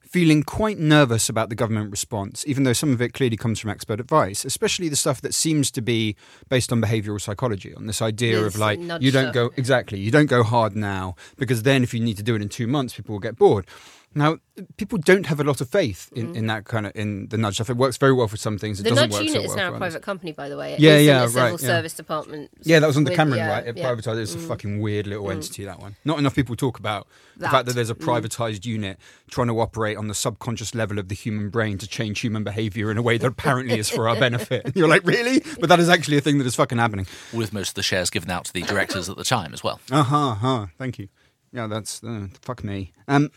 [0.08, 3.70] feeling quite nervous about the government response, even though some of it clearly comes from
[3.70, 6.16] expert advice, especially the stuff that seems to be
[6.48, 10.10] based on behavioral psychology, on this idea Yes, of like, you don't go, exactly, you
[10.10, 12.94] don't go hard now, because then if you need to do it in two months,
[12.94, 13.66] people will get bored.
[14.14, 14.38] Now,
[14.78, 17.54] people don't have a lot of faith in, in that kind of in the nudge
[17.56, 17.70] stuff.
[17.70, 18.80] It works very well for some things.
[18.80, 19.78] It The doesn't Nudge work unit so is well now for a others.
[19.78, 20.72] private company, by the way.
[20.72, 21.66] It Yeah, yeah, the civil right, yeah.
[21.68, 22.50] service department.
[22.62, 23.66] Yeah, that was under with- Cameron, yeah, right?
[23.66, 23.84] It yeah.
[23.84, 23.96] Mm.
[24.00, 24.18] privatised.
[24.22, 25.94] It's a fucking weird little entity, that one.
[26.04, 28.04] Not enough people talk about the fact that there's a Mm.
[28.06, 28.98] privatised unit
[29.30, 32.90] trying to operate on the subconscious level of the human brain to change human behaviour
[32.90, 34.72] in a way that apparently is for our benefit.
[34.74, 35.42] You're like, really?
[35.60, 37.06] But that is actually a thing that is fucking happening.
[37.32, 39.80] With most of the shares given out to the directors at the time as well.
[39.92, 40.28] Uh huh.
[40.30, 40.66] Uh-huh.
[40.78, 41.08] Thank you.
[41.52, 42.92] Yeah, that's uh, fuck me.
[43.06, 43.30] Um,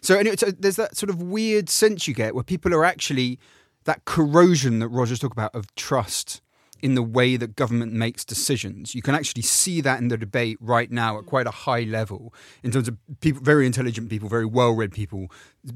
[0.00, 3.38] so anyway, so there's that sort of weird sense you get where people are actually
[3.84, 6.40] that corrosion that Rogers talked about of trust
[6.80, 8.94] in the way that government makes decisions.
[8.94, 12.32] You can actually see that in the debate right now at quite a high level
[12.62, 15.26] in terms of people, very intelligent people, very well-read people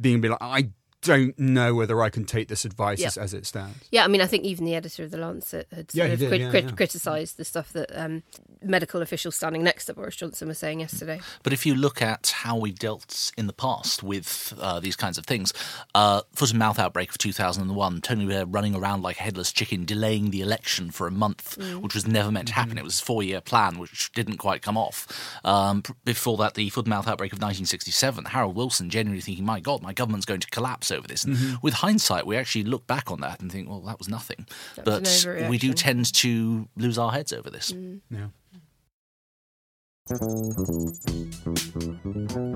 [0.00, 3.08] being be like, I don't know whether I can take this advice Yeah.
[3.08, 3.78] as, as it stands.
[3.90, 6.12] Yeah, I mean, I think even the editor of the Lancet had Yeah, sort he
[6.14, 6.70] of did, crit- yeah, crit- yeah.
[6.70, 8.22] criticised the stuff that um,
[8.64, 11.20] medical officials standing next to Boris Johnson were saying yesterday.
[11.42, 15.18] But if you look at how we dealt in the past with uh, these kinds
[15.18, 15.52] of things,
[15.94, 19.84] uh, foot and mouth outbreak of 2001, Tony Blair running around like a headless chicken,
[19.84, 22.78] delaying the election for a month, which was never meant to happen.
[22.78, 25.06] It was a four year plan, which didn't quite come off.
[25.44, 29.60] Um, before that, the foot and mouth outbreak of 1967, Harold Wilson genuinely thinking, my
[29.60, 31.24] God, my government's going to collapse over this.
[31.24, 34.46] And with hindsight, we actually look back on that and think, well, that was nothing.
[34.76, 37.72] That but was we do tend to lose our heads over this.
[38.10, 38.26] Yeah.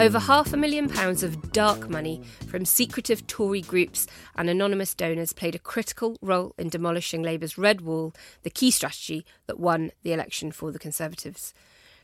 [0.01, 5.33] Over half a million pounds of dark money from secretive Tory groups and anonymous donors
[5.33, 10.13] played a critical role in demolishing Labour's Red Wall, the key strategy that won the
[10.13, 11.55] election for the Conservatives.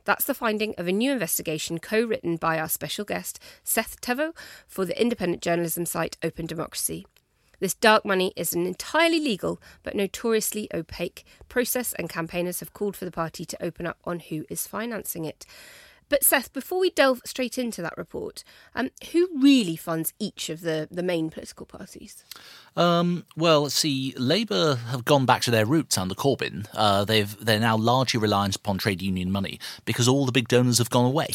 [0.04, 4.34] That's the finding of a new investigation co written by our special guest, Seth Thévoz,
[4.68, 7.04] for the independent journalism site Open Democracy.
[7.62, 12.96] This dark money is an entirely legal but notoriously opaque process, and campaigners have called
[12.96, 15.46] for the party to open up on who is financing it.
[16.08, 18.42] But Seth, before we delve straight into that report,
[18.74, 22.24] um, who really funds each of the, the main political parties?
[22.76, 24.12] Um, well, see.
[24.18, 26.66] Labour have gone back to their roots under Corbyn.
[26.74, 30.78] Uh, they've they're now largely reliant upon trade union money because all the big donors
[30.78, 31.28] have gone away.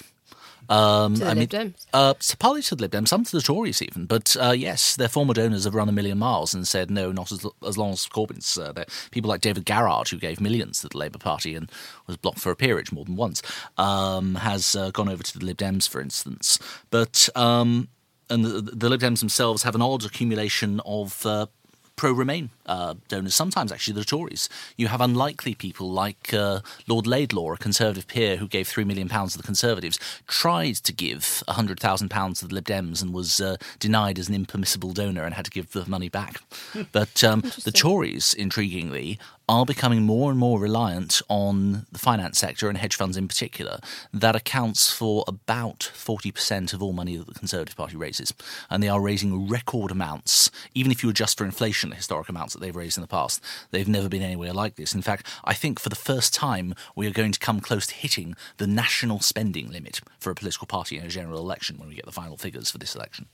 [0.70, 1.86] Um, to the I Lib mean, Dems.
[1.94, 4.06] Uh, partly to the Lib Dems, some to the Tories even.
[4.06, 7.32] But uh, yes, their former donors have run a million miles and said no, not
[7.32, 8.58] as, as long as Corbyn's.
[8.58, 11.72] Uh, people like David Garrard, who gave millions to the Labour Party and
[12.06, 13.42] was blocked for a peerage more than once,
[13.78, 16.60] um, has uh, gone over to the Lib Dems, for instance.
[16.90, 17.90] But um,
[18.30, 21.48] and the, the, Lib Dems themselves have an odd accumulation of uh,
[21.96, 24.50] pro Remain uh, donors, sometimes actually the Tories.
[24.76, 29.08] You have unlikely people like uh, Lord Laidlaw, a Conservative peer who gave £3 million
[29.08, 34.20] to the Conservatives, tried to give £100,000 to the Lib Dems and was uh, denied
[34.20, 36.42] as an impermissible donor and had to give the money back.
[36.92, 39.18] but um, the Tories, intriguingly,
[39.50, 43.80] are becoming more and more reliant on the finance sector and hedge funds in particular.
[44.14, 48.34] That accounts for about 40% of all money that the Conservative Party raises.
[48.70, 52.56] And they are raising record amounts, even if you adjust for inflation, the historic amounts
[52.58, 53.42] that they've raised in the past.
[53.72, 54.94] They've never been anywhere like this.
[54.94, 57.94] In fact, I think for the first time, we are going to come close to
[57.94, 61.96] hitting the national spending limit for a political party in a general election when we
[61.96, 63.28] get the final figures for this election.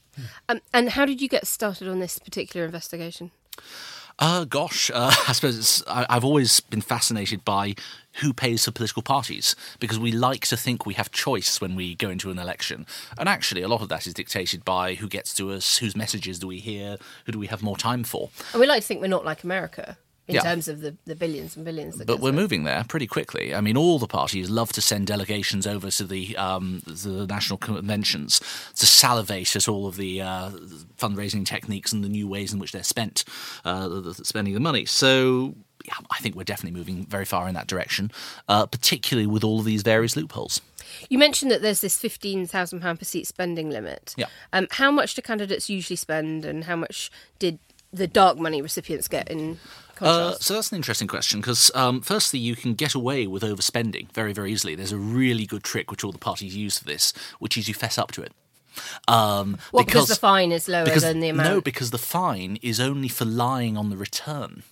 [0.48, 3.32] Um, and how did you get started on this particular investigation?
[4.20, 7.76] Uh, gosh, uh, I suppose I, have always been fascinated by
[8.22, 11.96] who pays for political parties because we like to think we have choice when we
[11.96, 12.86] go into an election.
[13.18, 16.40] And actually, a lot of that is dictated by who gets to us, whose messages
[16.40, 18.30] do we hear, who do we have more time for.
[18.52, 20.42] And we like to think we're not like America in yeah.
[20.42, 22.02] terms of the, the billions and billions.
[22.06, 23.54] but we're moving there pretty quickly.
[23.54, 27.58] I mean, all the parties love to send delegations over to the um, the national
[27.58, 28.40] conventions
[28.76, 30.50] to salivate at all of the uh,
[30.98, 33.26] fundraising techniques and the new ways in which they're spent
[33.66, 34.86] uh, spending the money.
[34.86, 35.56] So.
[35.86, 38.10] Yeah, I think we're definitely moving very far in that direction,
[38.48, 40.62] uh, particularly with all of these various loopholes.
[41.10, 44.14] You mentioned that there's this fifteen thousand pound per seat spending limit.
[44.16, 44.28] Yeah.
[44.54, 47.60] Um, how much do candidates usually spend, and how much did
[47.92, 49.60] the dark money recipients get in
[50.02, 54.12] uh, so that's an interesting question because, um, firstly, you can get away with overspending
[54.12, 54.76] very, very easily.
[54.76, 57.74] There's a really good trick which all the parties use for this, which is you
[57.74, 58.32] fess up to it.
[59.08, 61.50] Um, well, because, because, the fine is lower because, than the amount.
[61.50, 64.64] No, because the fine is only for lying on the return.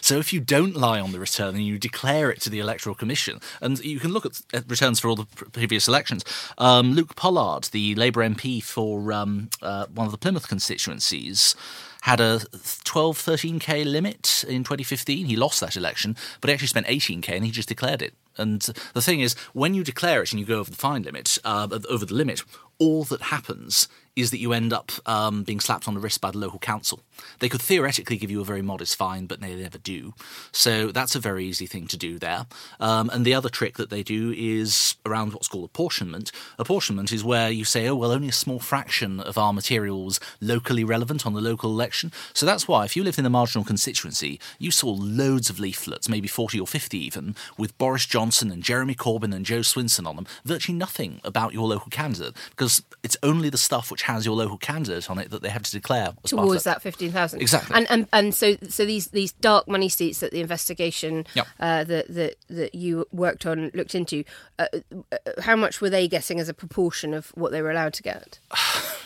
[0.00, 2.94] So if you don't lie on the return and you declare it to the Electoral
[2.94, 6.24] Commission, and you can look at, at returns for all the previous elections,
[6.58, 11.56] um, Luke Pollard, the Labour MP for um, uh, one of the Plymouth constituencies,
[12.04, 12.40] had a
[12.84, 15.24] 12, 13k limit in 2015.
[15.24, 18.12] He lost that election, but he actually spent 18k and he just declared it.
[18.36, 18.60] And
[18.92, 21.66] the thing is, when you declare it and you go over the fine limit, uh,
[21.88, 22.42] over the limit,
[22.78, 26.30] all that happens is that you end up um, being slapped on the wrist by
[26.30, 27.00] the local council.
[27.40, 30.14] They could theoretically give you a very modest fine, but they never do.
[30.52, 32.46] So that's a very easy thing to do there.
[32.78, 36.30] Um, and the other trick that they do is around what's called apportionment.
[36.58, 40.20] Apportionment is where you say, oh, well, only a small fraction of our material was
[40.40, 42.12] locally relevant on the local election.
[42.32, 46.08] So that's why, if you lived in a marginal constituency, you saw loads of leaflets,
[46.08, 50.16] maybe 40 or 50 even, with Boris Johnson and Jeremy Corbyn and Jo Swinson on
[50.16, 54.36] them, virtually nothing about your local candidate, because it's only the stuff which has your
[54.36, 57.40] local candidate on it that they have to declare towards that fifteen thousand.
[57.40, 57.76] Exactly.
[57.76, 61.46] And and and so so these these dark money seats that the investigation yep.
[61.58, 64.24] uh, that that that you worked on looked into,
[64.58, 64.66] uh,
[65.10, 68.02] uh how much were they getting as a proportion of what they were allowed to
[68.02, 68.38] get?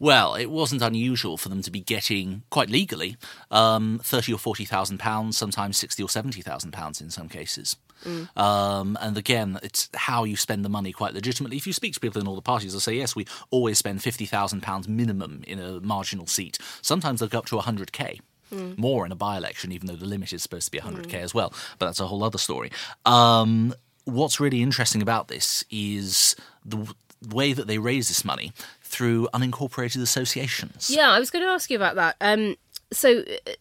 [0.00, 3.18] Well, it wasn't unusual for them to be getting quite legally
[3.50, 7.76] um, thirty or forty thousand pounds, sometimes sixty or seventy thousand pounds in some cases.
[8.04, 8.36] Mm.
[8.36, 11.56] Um, and again, it's how you spend the money quite legitimately.
[11.56, 14.00] If you speak to people in all the parties, they'll say, yes, we always spend
[14.00, 16.58] £50,000 minimum in a marginal seat.
[16.82, 18.20] Sometimes they'll go up to 100k.
[18.52, 18.78] Mm.
[18.78, 21.22] More in a by election, even though the limit is supposed to be 100k mm.
[21.22, 21.52] as well.
[21.78, 22.70] But that's a whole other story.
[23.04, 26.34] Um, what's really interesting about this is
[26.64, 26.94] the
[27.26, 30.90] way that they raise this money through unincorporated associations.
[30.90, 32.16] Yeah, I was going to ask you about that.
[32.20, 32.56] Um,
[32.92, 33.52] so uh,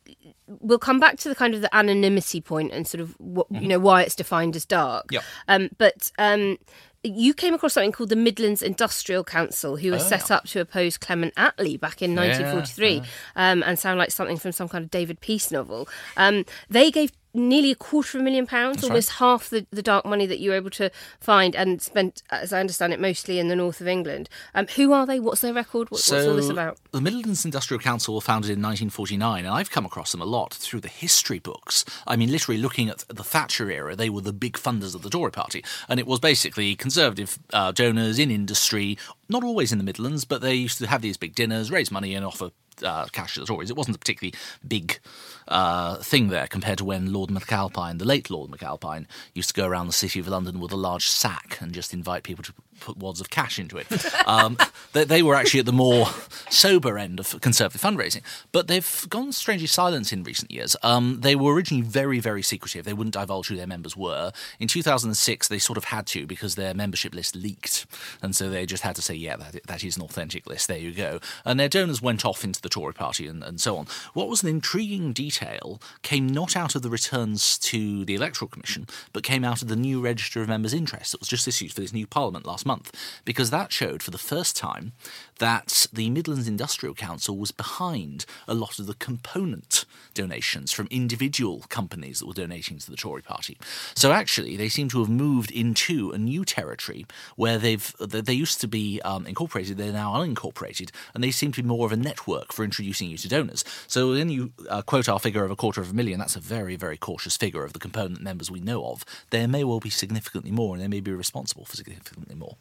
[0.47, 3.63] we'll come back to the kind of the anonymity point and sort of what mm-hmm.
[3.63, 5.09] you know why it's defined as dark.
[5.11, 5.21] Yeah.
[5.47, 6.57] Um, but um,
[7.03, 10.61] you came across something called the Midlands Industrial Council, who was oh, set up to
[10.61, 13.03] oppose Clement Attlee back in 1943, yeah,
[13.35, 15.87] um, and sound like something from some kind of David Peace novel.
[16.15, 19.81] Um, they gave nearly a quarter of a million pounds, That's almost half the, the
[19.81, 23.39] dark money that you were able to find and spent, as I understand it, mostly
[23.39, 24.29] in the north of England.
[24.55, 25.19] Um, who are they?
[25.19, 25.89] What's their record?
[25.89, 26.77] What, what's all this about?
[26.91, 30.53] The Midlands Industrial Council were founded in 1949, and I've come across them a lot
[30.53, 31.85] through the history books.
[32.05, 35.09] I mean, literally looking at the Thatcher era, they were the big funders of the
[35.09, 38.97] Tory party, and it was basically conservative uh, donors in industry,
[39.29, 42.15] not always in the Midlands, but they used to have these big dinners, raise money,
[42.15, 42.51] and offer
[42.83, 43.69] uh, cash to the Tories.
[43.69, 44.33] It wasn't a particularly
[44.67, 44.99] big
[45.47, 49.67] uh, thing there compared to when Lord McAlpine, the late Lord McAlpine, used to go
[49.67, 52.97] around the city of London with a large sack and just invite people to put
[52.97, 53.87] wads of cash into it.
[54.27, 54.57] Um,
[54.93, 56.07] they, they, were actually at the more
[56.49, 60.75] sober end of conservative fundraising, but they've gone strangely silent in recent years.
[60.83, 62.85] Um, they were originally very, very secretive.
[62.85, 64.31] They wouldn't divulge who their members were.
[64.59, 67.85] In 2006, they sort of had to because their membership list leaked,
[68.21, 70.67] and so they just had to say, "Yeah, that, that is an authentic list.
[70.67, 73.77] There you go." And their donors went off into the Tory Party and, and so
[73.77, 73.87] on.
[74.13, 78.87] What was an intriguing detail came not out of the returns to the Electoral Commission,
[79.13, 81.81] but came out of the new Register of Members' Interests that was just issued for
[81.81, 82.91] this new Parliament last month,
[83.25, 84.93] because that showed for the first time
[85.39, 91.65] that the Midlands Industrial Council was behind a lot of the component donations from individual
[91.69, 93.57] companies that were donating to the Tory party.
[93.95, 98.61] So actually, they seem to have moved into a new territory where they've they used
[98.61, 101.97] to be um, incorporated, they're now unincorporated, and they seem to be more of a
[101.97, 103.63] network for introducing you to donors.
[103.87, 106.39] So when you uh, quote our figure of a quarter of a million, that's a
[106.39, 109.05] very very cautious figure of the component members we know of.
[109.29, 112.57] There may well be significantly more, and they may be responsible for significantly more.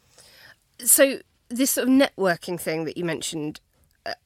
[0.79, 3.59] So this sort of networking thing that you mentioned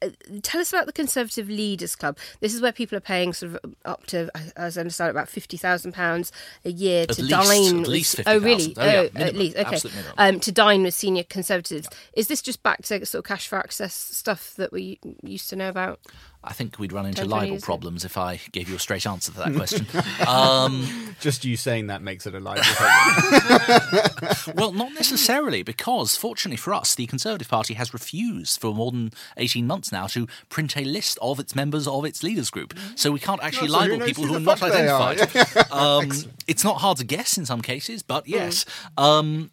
[0.00, 0.10] uh,
[0.42, 2.16] tell us about the Conservative Leaders Club.
[2.40, 5.56] This is where people are paying sort of up to, as I understand, about fifty
[5.56, 6.30] thousand pounds
[6.64, 7.80] a year at to least, dine.
[7.80, 8.74] At least 50, oh, really?
[8.76, 9.80] Oh, yeah, oh, minimum, at least okay.
[10.18, 11.88] Um, to dine with senior Conservatives.
[12.14, 15.56] Is this just back to sort of cash for access stuff that we used to
[15.56, 16.00] know about?
[16.44, 19.38] I think we'd run into libel problems if I gave you a straight answer to
[19.38, 19.86] that question.
[20.26, 22.56] um, Just you saying that makes it a lie.
[24.56, 29.12] well, not necessarily, because fortunately for us, the Conservative Party has refused for more than
[29.36, 32.74] 18 months now to print a list of its members of its leaders group.
[32.96, 34.88] So we can't actually No, so libel knows people who who are not fuck they
[34.88, 35.10] are?
[35.10, 35.66] identified.
[35.72, 36.10] um,
[36.46, 38.64] it's not hard to guess in some cases, but yes.
[38.96, 39.50] Um,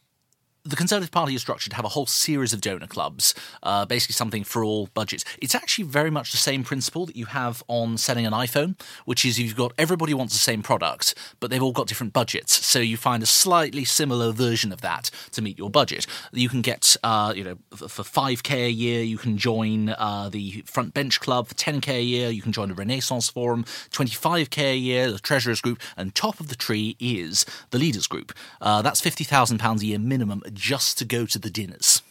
[0.70, 4.14] the Conservative Party is structured to have a whole series of donor clubs, uh, basically
[4.14, 5.26] something for all budgets.
[5.42, 9.26] It's actually very much the same principle that you have on selling an iPhone, which
[9.26, 12.66] is you've got everybody wants the same product, but they've all got different budgets.
[12.66, 16.06] So you find a slightly similar version of that to meet your budget.
[16.32, 20.62] You can get, uh, you know, for 5k a year, you can join uh, the
[20.68, 21.48] Front Bench Club.
[21.48, 23.64] For 10k a year, you can join the Renaissance Forum.
[23.92, 25.80] 25k a year, the Treasurers Group.
[25.98, 28.34] And top of the tree is the Leaders Group.
[28.62, 32.02] Uh, that's £50,000 a year minimum just to go to the dinners.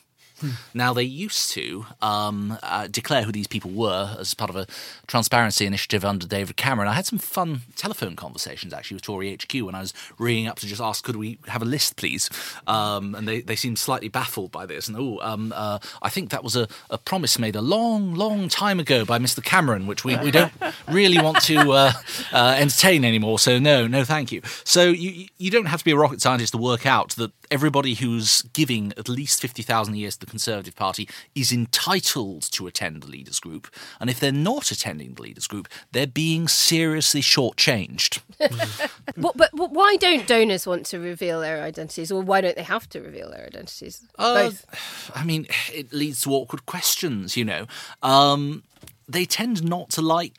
[0.73, 4.67] Now, they used to um, uh, declare who these people were as part of a
[5.07, 6.89] transparency initiative under David Cameron.
[6.89, 10.59] I had some fun telephone conversations actually with Tory HQ when I was ringing up
[10.61, 12.31] to just ask, could we have a list, please?
[12.67, 14.89] Um, and they, they seemed slightly baffled by this.
[14.89, 18.49] And oh, um, uh, I think that was a, a promise made a long, long
[18.49, 19.43] time ago by Mr.
[19.43, 20.53] Cameron, which we, we don't
[20.89, 21.93] really want to uh,
[22.33, 23.39] uh, entertain anymore.
[23.39, 24.43] So, no, no, thank you.
[24.65, 27.95] So, you, you don't have to be a rocket scientist to work out that everybody
[27.95, 33.03] who's giving at least 50,000 a year to the Conservative Party is entitled to attend
[33.03, 33.69] the leaders group.
[34.01, 38.21] And if they're not attending the leaders group, they're being seriously shortchanged.
[39.17, 42.63] What, but, but why don't donors want to reveal their identities, or why don't they
[42.63, 44.07] have to reveal their identities?
[44.17, 45.11] Uh, Both.
[45.13, 47.67] I mean, it leads to awkward questions, you know.
[48.03, 48.63] Um,
[49.09, 50.35] they tend not to like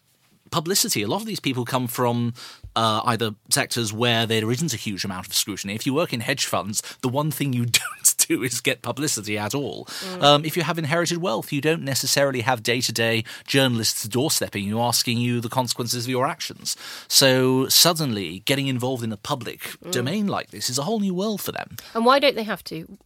[0.51, 1.01] publicity.
[1.01, 2.33] A lot of these people come from
[2.79, 5.75] uh, either sectors where there isn't a huge amount of scrutiny.
[5.75, 9.37] If you work in hedge funds, the one thing you don't do is get publicity
[9.37, 9.85] at all.
[10.21, 14.63] Um, if you have inherited wealth, you don't necessarily have day to day journalists doorstepping
[14.63, 16.77] you, asking you the consequences of your actions.
[17.09, 21.41] So suddenly, getting involved in a public domain like this is a whole new world
[21.41, 21.75] for them.
[21.93, 22.97] And why don't they have to?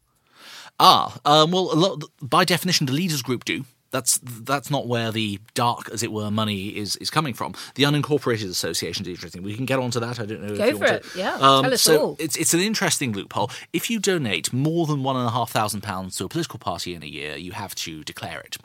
[0.79, 3.65] Ah, um, well, a lot, by definition, the leaders group do.
[3.93, 7.53] That's that's not where the dark, as it were, money is, is coming from.
[7.75, 9.43] The unincorporated association is interesting.
[9.43, 10.19] We can get onto that.
[10.19, 10.55] I don't know.
[10.55, 11.03] Go if you for want it.
[11.03, 11.17] To.
[11.19, 12.15] Yeah, Um, tell us so all.
[12.19, 13.51] It's it's an interesting loophole.
[13.71, 16.95] If you donate more than one and a half thousand pounds to a political party
[16.95, 18.57] in a year, you have to declare it.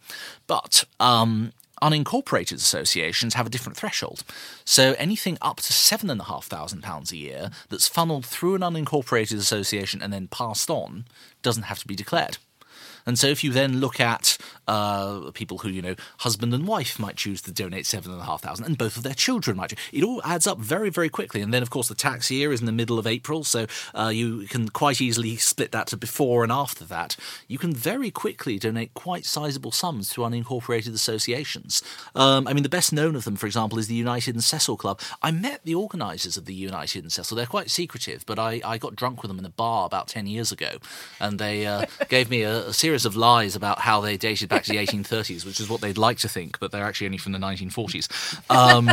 [0.46, 4.24] But um, unincorporated associations have a different threshold.
[4.64, 8.54] So anything up to seven and a half thousand pounds a year that's funneled through
[8.54, 11.04] an unincorporated association and then passed on
[11.42, 12.38] doesn't have to be declared.
[13.08, 14.36] And so, if you then look at
[14.68, 18.24] uh, people who, you know, husband and wife might choose to donate seven and a
[18.24, 19.72] half thousand, and both of their children might.
[19.92, 21.40] It all adds up very, very quickly.
[21.40, 24.08] And then, of course, the tax year is in the middle of April, so uh,
[24.08, 27.16] you can quite easily split that to before and after that.
[27.48, 31.82] You can very quickly donate quite sizable sums to unincorporated associations.
[32.14, 34.76] Um, I mean, the best known of them, for example, is the United and Cecil
[34.76, 35.00] Club.
[35.22, 37.38] I met the organisers of the United and Cecil.
[37.38, 40.26] They're quite secretive, but I, I got drunk with them in a bar about 10
[40.26, 40.76] years ago,
[41.18, 44.64] and they uh, gave me a, a, series of lies about how they dated back
[44.64, 47.32] to the 1830s, which is what they'd like to think, but they're actually only from
[47.32, 48.08] the 1940s.
[48.50, 48.86] Um,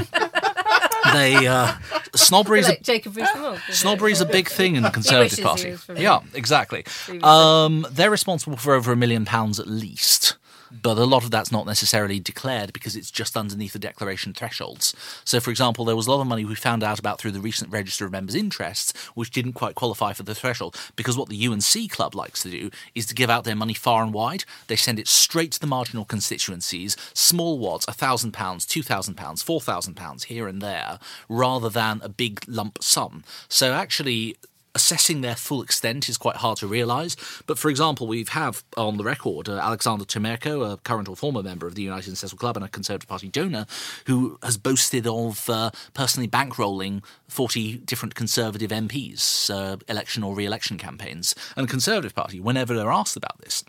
[1.13, 1.73] they uh,
[2.13, 3.59] snobbery is Like a, Jacob Rees-Mogg.
[3.71, 5.75] snobbery a big thing in the Conservative Party.
[5.95, 6.85] Yeah, exactly.
[7.23, 10.35] Um, they're responsible for over a million pounds at least.
[10.81, 14.95] But a lot of that's not necessarily declared because it's just underneath the declaration thresholds.
[15.23, 17.39] So, for example, there was a lot of money we found out about through the
[17.39, 20.75] recent Register of Members' Interests, which didn't quite qualify for the threshold.
[20.95, 24.03] Because what the UNC Club likes to do is to give out their money far
[24.03, 24.43] and wide.
[24.67, 30.61] They send it straight to the marginal constituencies, small wads, £1,000, £2,000, £4,000 here and
[30.61, 30.99] there,
[31.29, 33.23] rather than a big lump sum.
[33.47, 34.37] So, actually,
[34.75, 37.15] assessing their full extent is quite hard to realise.
[37.47, 41.41] But for example, we have on the record uh, Alexander Temerko, a current or former
[41.41, 43.65] member of the United and Cecil Club and a Conservative Party donor,
[44.05, 50.45] who has boasted of uh, personally bankrolling 40 different Conservative MPs, uh, election or re
[50.45, 51.33] election campaigns.
[51.55, 53.63] And the Conservative Party, whenever they're asked about this,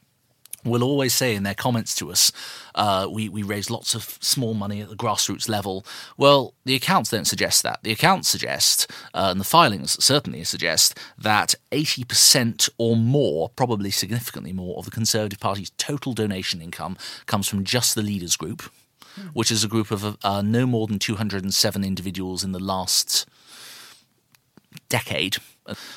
[0.66, 2.32] will always say in their comments to us,
[2.74, 5.84] uh, we, we raise lots of small money at the grassroots level.
[6.16, 7.82] Well, the accounts don't suggest that.
[7.82, 14.52] The accounts suggest, uh, and the filings certainly suggest, that 80% or more, probably significantly
[14.52, 16.96] more, of the Conservative Party's total donation income
[17.26, 18.62] comes from just the leaders group,
[19.32, 23.26] which is a group of uh, no more than 207 individuals in the last
[24.88, 25.36] decade.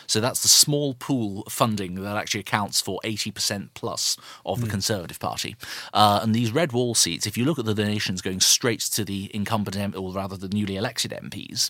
[0.08, 4.68] So that's the small pool of funding that actually accounts for 80% plus of the
[4.68, 5.56] Conservative Party.
[5.94, 9.06] Uh, and these red wall seats, if you look at the donations going straight to
[9.06, 11.70] the incumbent, M- or rather the newly elected MPs,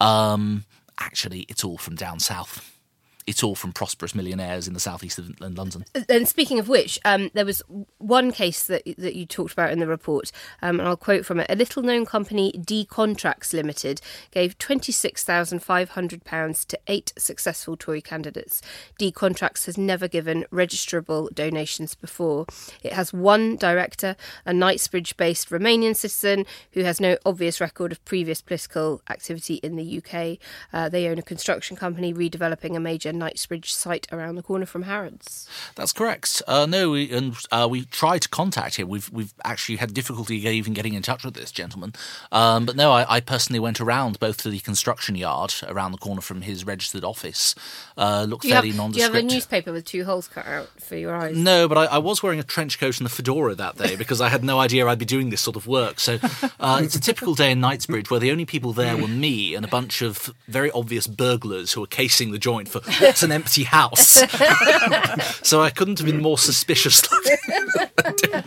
[0.00, 0.64] um,
[0.98, 2.78] actually it's all from down south.
[3.26, 5.84] It's all from prosperous millionaires in the southeast of London.
[6.08, 7.62] And speaking of which, um, there was
[7.98, 11.40] one case that that you talked about in the report, um, and I'll quote from
[11.40, 14.00] it: "A little-known company, D Contracts Limited,
[14.30, 18.60] gave twenty-six thousand five hundred pounds to eight successful Tory candidates.
[18.98, 22.46] D Contracts has never given registrable donations before.
[22.82, 28.40] It has one director, a Knightsbridge-based Romanian citizen who has no obvious record of previous
[28.40, 30.38] political activity in the UK.
[30.72, 34.82] Uh, they own a construction company redeveloping a major Knightsbridge site around the corner from
[34.82, 36.42] Harrods." That's correct.
[36.46, 38.88] Uh, no, we, and uh, we tried to contact him.
[38.88, 41.92] We've we've actually had difficulty even getting in touch with this gentleman.
[42.30, 45.98] Um, but no, I, I personally went around both to the construction yard around the
[45.98, 47.54] corner from his registered office.
[47.96, 49.14] Uh, looked Do you, have, fairly do you nondescript.
[49.14, 51.36] have a newspaper with two holes cut out for your eyes?
[51.36, 54.20] No, but I, I was wearing a trench coat and a fedora that day because
[54.20, 56.00] I had no idea I'd be doing this sort of work.
[56.00, 56.18] So
[56.60, 59.64] uh, it's a typical day in Knightsbridge where the only people there were me and
[59.64, 63.64] a bunch of very obvious burglars who were casing the joint for what's an empty
[63.64, 64.02] house.
[65.42, 67.02] so I couldn't have been more suspicious.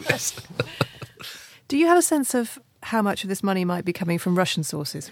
[0.08, 0.36] this.
[1.68, 4.38] Do you have a sense of how much of this money might be coming from
[4.38, 5.12] Russian sources?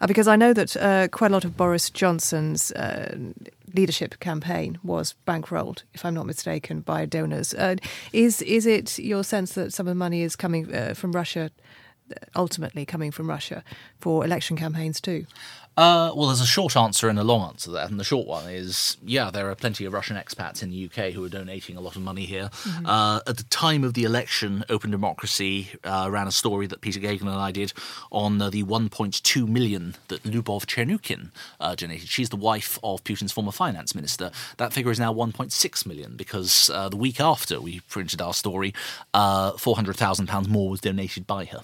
[0.00, 3.16] Uh, because I know that uh, quite a lot of Boris Johnson's uh,
[3.74, 7.54] leadership campaign was bankrolled, if I'm not mistaken, by donors.
[7.54, 7.76] Uh,
[8.12, 11.50] is is it your sense that some of the money is coming uh, from Russia,
[12.36, 13.64] ultimately coming from Russia,
[13.98, 15.26] for election campaigns too?
[15.78, 17.86] Uh, well, there's a short answer and a long answer there.
[17.86, 21.12] And the short one is yeah, there are plenty of Russian expats in the UK
[21.12, 22.50] who are donating a lot of money here.
[22.84, 26.98] Uh, at the time of the election, Open Democracy uh, ran a story that Peter
[26.98, 27.72] Geoghegan and I did
[28.10, 32.08] on uh, the 1.2 million that Lubov Chernukhin uh, donated.
[32.08, 34.32] She's the wife of Putin's former finance minister.
[34.56, 38.74] That figure is now 1.6 million because uh, the week after we printed our story,
[39.14, 41.60] uh, £400,000 more was donated by her.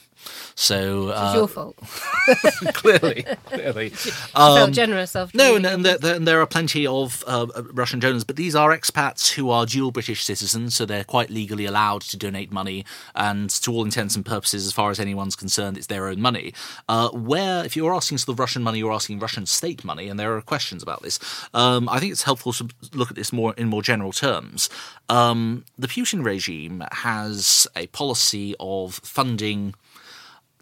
[0.54, 1.76] So It's uh, your fault.
[2.74, 3.92] clearly, clearly.
[4.36, 5.36] You felt generous after.
[5.36, 8.54] No, and, and, there, there, and there are plenty of uh, Russian donors, but these
[8.54, 12.84] are expats who are dual British citizens, so they're quite legally allowed to donate money,
[13.14, 16.52] and to all intents and purposes, as far as anyone's concerned, it's their own money.
[16.88, 20.18] Uh, where, if you're asking sort of Russian money, you're asking Russian state money, and
[20.18, 21.18] there are questions about this.
[21.54, 24.68] Um, I think it's helpful to look at this more in more general terms.
[25.08, 29.74] Um, the Putin regime has a policy of funding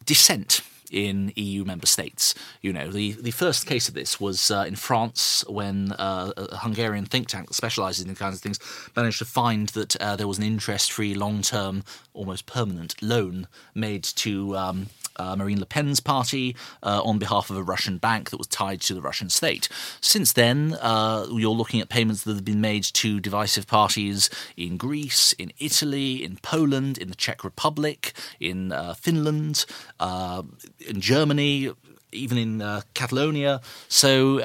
[0.05, 2.35] dissent in EU member states.
[2.61, 6.59] You know, the, the first case of this was uh, in France when uh, a
[6.59, 8.61] Hungarian think tank that specialises in these kinds of things
[8.95, 11.83] managed to find that uh, there was an interest free, long term,
[12.13, 14.57] almost permanent loan made to.
[14.57, 14.87] Um,
[15.17, 18.81] uh, Marine Le Pen's party uh, on behalf of a Russian bank that was tied
[18.83, 19.69] to the Russian state.
[20.01, 24.77] Since then, uh, you're looking at payments that have been made to divisive parties in
[24.77, 29.65] Greece, in Italy, in Poland, in the Czech Republic, in uh, Finland,
[30.01, 30.43] uh,
[30.81, 31.71] in Germany,
[32.13, 33.61] even in Catalonia.
[33.89, 34.45] So,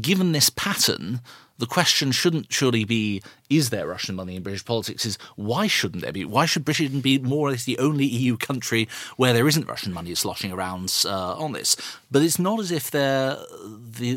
[0.00, 1.20] given this pattern,
[1.60, 5.04] the question shouldn't surely be is there Russian money in British politics?
[5.04, 6.24] Is why shouldn't there be?
[6.24, 9.92] Why should Britain be more or less the only EU country where there isn't Russian
[9.92, 11.76] money sloshing around uh, on this?
[12.10, 13.44] But it's not as if the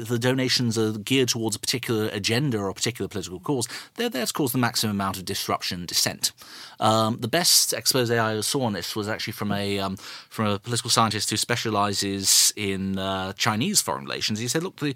[0.07, 3.67] the donations are geared towards a particular agenda or a particular political cause.
[3.95, 6.31] They're there to cause the maximum amount of disruption and dissent.
[6.79, 9.97] Um, the best expose I saw on this was actually from a um,
[10.29, 14.37] from a political scientist who specialises in uh, Chinese foreign relations.
[14.39, 14.95] He said, "Look, the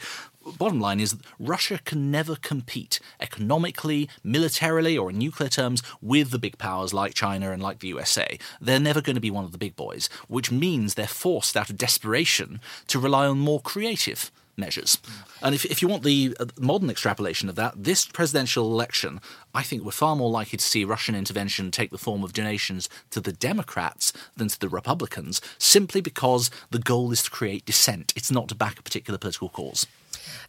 [0.58, 6.32] bottom line is that Russia can never compete economically, militarily, or in nuclear terms with
[6.32, 8.38] the big powers like China and like the USA.
[8.62, 11.70] They're never going to be one of the big boys, which means they're forced out
[11.70, 14.98] of desperation to rely on more creative measures.
[15.42, 19.22] And if, if you want the uh, modern extrapolation of that, this presidential election,
[19.54, 22.90] I think we're far more likely to see Russian intervention take the form of donations
[23.12, 28.14] to the Democrats than to the Republicans, simply because the goal is to create dissent.
[28.16, 29.86] It's not to back a particular political cause.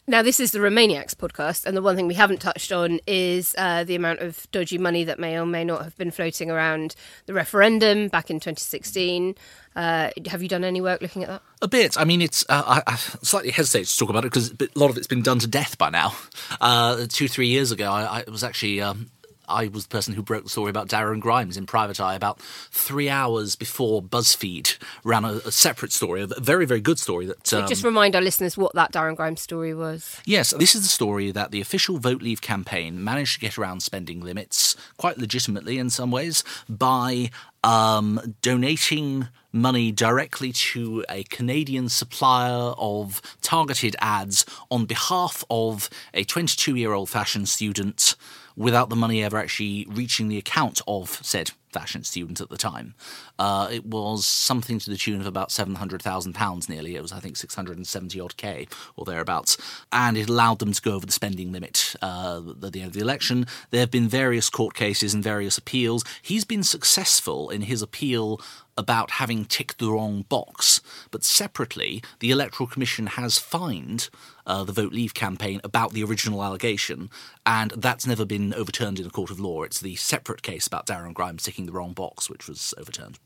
[0.06, 3.54] Now, this is the Remainiacs podcast, and the one thing we haven't touched on is
[3.58, 6.94] uh, the amount of dodgy money that may or may not have been floating around
[7.26, 9.34] the referendum back in 2016.
[9.76, 11.42] Uh, have you done any work looking at that?
[11.62, 11.98] A bit.
[11.98, 12.44] I mean, it's.
[12.48, 15.22] Uh, I, I, slightly hesitate to talk about it because a lot of it's been
[15.22, 16.14] done to death by now.
[16.60, 19.10] Uh, two, three years ago, I, I was actually um,
[19.48, 22.40] I was the person who broke the story about Darren Grimes in Private Eye about
[22.40, 27.26] three hours before BuzzFeed ran a, a separate story, a very, very good story.
[27.26, 30.20] That um, just remind our listeners what that Darren Grimes story was.
[30.24, 33.82] Yes, this is the story that the official Vote Leave campaign managed to get around
[33.82, 37.30] spending limits quite legitimately in some ways by
[37.64, 46.24] um, donating money directly to a Canadian supplier of targeted ads on behalf of a
[46.24, 48.14] 22 year old fashion student
[48.58, 52.94] without the money ever actually reaching the account of said fashion student at the time.
[53.38, 56.96] Uh, it was something to the tune of about £700,000 nearly.
[56.96, 59.56] It was, I think, 670 odd K or thereabouts.
[59.92, 62.92] And it allowed them to go over the spending limit uh, at the end of
[62.94, 63.46] the election.
[63.70, 66.04] There have been various court cases and various appeals.
[66.22, 68.40] He's been successful in his appeal
[68.78, 70.80] about having ticked the wrong box.
[71.10, 74.08] But separately, the Electoral Commission has fined
[74.46, 77.10] uh, the Vote Leave campaign about the original allegation,
[77.44, 79.62] and that's never been overturned in a court of law.
[79.62, 83.18] It's the separate case about Darren Grimes ticking the wrong box which was overturned.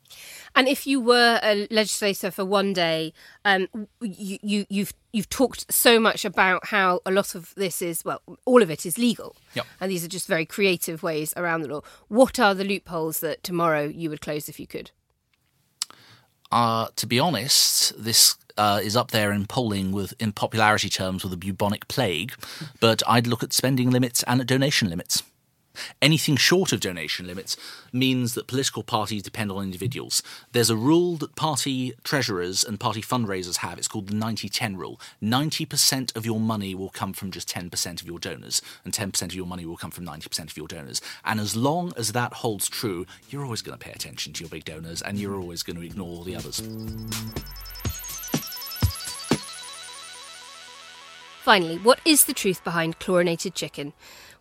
[0.55, 3.12] And if you were a legislator for one day,
[3.44, 3.68] um,
[4.00, 8.20] you, you, you've you've talked so much about how a lot of this is well,
[8.44, 9.66] all of it is legal, yep.
[9.80, 11.82] and these are just very creative ways around the law.
[12.09, 14.90] What are the loopholes that tomorrow you would close if you could?
[16.53, 21.24] Uh, to be honest, this uh, is up there in polling with, in popularity terms,
[21.24, 22.34] with the bubonic plague.
[22.78, 25.22] But I'd look at spending limits and at donation limits.
[26.00, 27.56] Anything short of donation limits
[27.92, 30.22] means that political parties depend on individuals.
[30.52, 33.78] There's a rule that party treasurers and party fundraisers have.
[33.78, 35.00] It's called the 90 10 rule.
[35.22, 39.34] 90% of your money will come from just 10% of your donors, and 10% of
[39.34, 41.00] your money will come from 90% of your donors.
[41.24, 44.50] And as long as that holds true, you're always going to pay attention to your
[44.50, 46.60] big donors and you're always going to ignore all the others.
[51.42, 53.92] Finally, what is the truth behind chlorinated chicken?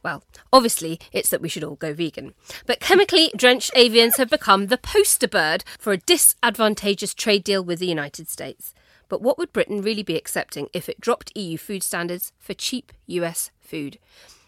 [0.03, 2.33] Well, obviously, it's that we should all go vegan.
[2.65, 7.79] But chemically drenched avians have become the poster bird for a disadvantageous trade deal with
[7.79, 8.73] the United States.
[9.09, 12.93] But what would Britain really be accepting if it dropped EU food standards for cheap
[13.07, 13.99] US food?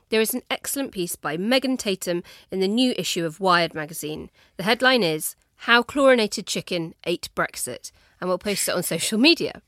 [0.10, 4.30] There is an excellent piece by Megan Tatum in the new issue of Wired magazine.
[4.58, 7.91] The headline is How Chlorinated Chicken Ate Brexit,
[8.22, 9.62] and we'll post it on social media.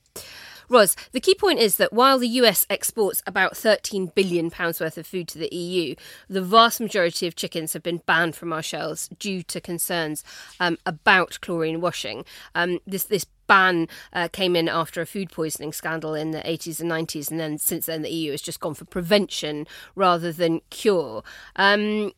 [0.70, 5.08] Ros, the key point is that while the US exports about £13 billion worth of
[5.08, 5.96] food to the EU,
[6.30, 10.24] the vast majority of chickens have been banned from our shelves due to concerns
[10.60, 12.26] um, about chlorine washing.
[12.54, 16.80] Um, this, this ban uh, came in after a food poisoning scandal in the 80s
[16.80, 20.62] and 90s, and then since then the EU has just gone for prevention rather than
[20.70, 21.24] cure.
[21.56, 22.14] Um,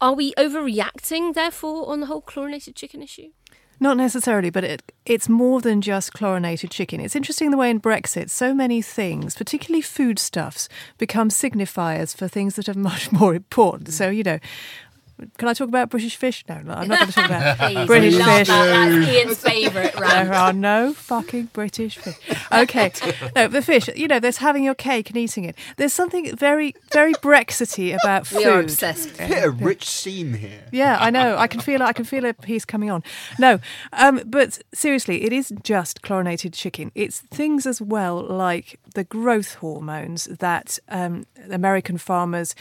[0.00, 3.32] are we overreacting, therefore, on the whole chlorinated chicken issue?
[3.82, 7.00] Not necessarily, but it, it's more than just chlorinated chicken.
[7.00, 10.68] It's interesting the way in Brexit, so many things, particularly foodstuffs,
[10.98, 13.88] become signifiers for things that are much more important.
[13.88, 14.38] So, you know,
[15.38, 16.44] Can I talk about British fish?
[16.48, 18.48] No, no I'm not going to talk about Please, British we love fish.
[18.48, 18.66] that.
[18.66, 22.16] That's Ian's favourite There are no fucking British fish.
[22.52, 22.92] Okay,
[23.36, 23.88] no, the fish.
[23.94, 25.56] You know, there's having your cake and eating it.
[25.76, 28.38] There's something very, very Brexity about food.
[28.38, 29.16] We are obsessed.
[29.16, 30.64] Hit a rich seam here.
[30.72, 31.36] Yeah, I know.
[31.36, 31.82] I can feel.
[31.82, 33.02] I can feel a piece coming on.
[33.38, 33.60] No,
[33.92, 36.92] um, but seriously, it is just chlorinated chicken.
[36.94, 42.54] It's things as well like the growth hormones that um, American farmers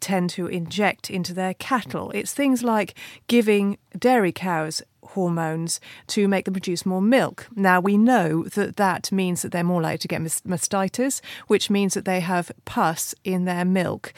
[0.00, 2.10] tend to inject into their cattle.
[2.12, 2.94] It's things like
[3.26, 4.82] giving dairy cows
[5.14, 7.48] hormones to make them produce more milk.
[7.54, 11.94] Now we know that that means that they're more likely to get mastitis, which means
[11.94, 14.12] that they have pus in their milk,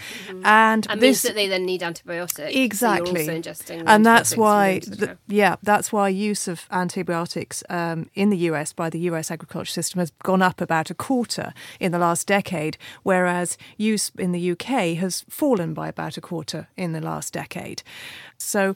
[0.45, 2.55] and And this means that they then need antibiotics.
[2.55, 3.25] Exactly.
[3.25, 8.09] So you're also ingesting and that's why, the, yeah, that's why use of antibiotics um,
[8.15, 11.93] in the US by the US agriculture system has gone up about a quarter in
[11.93, 16.93] the last decade, whereas use in the UK has fallen by about a quarter in
[16.93, 17.83] the last decade.
[18.39, 18.75] So.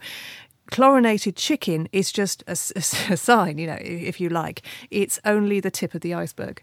[0.71, 4.63] Chlorinated chicken is just a sign, you know, if you like.
[4.91, 6.63] It's only the tip of the iceberg.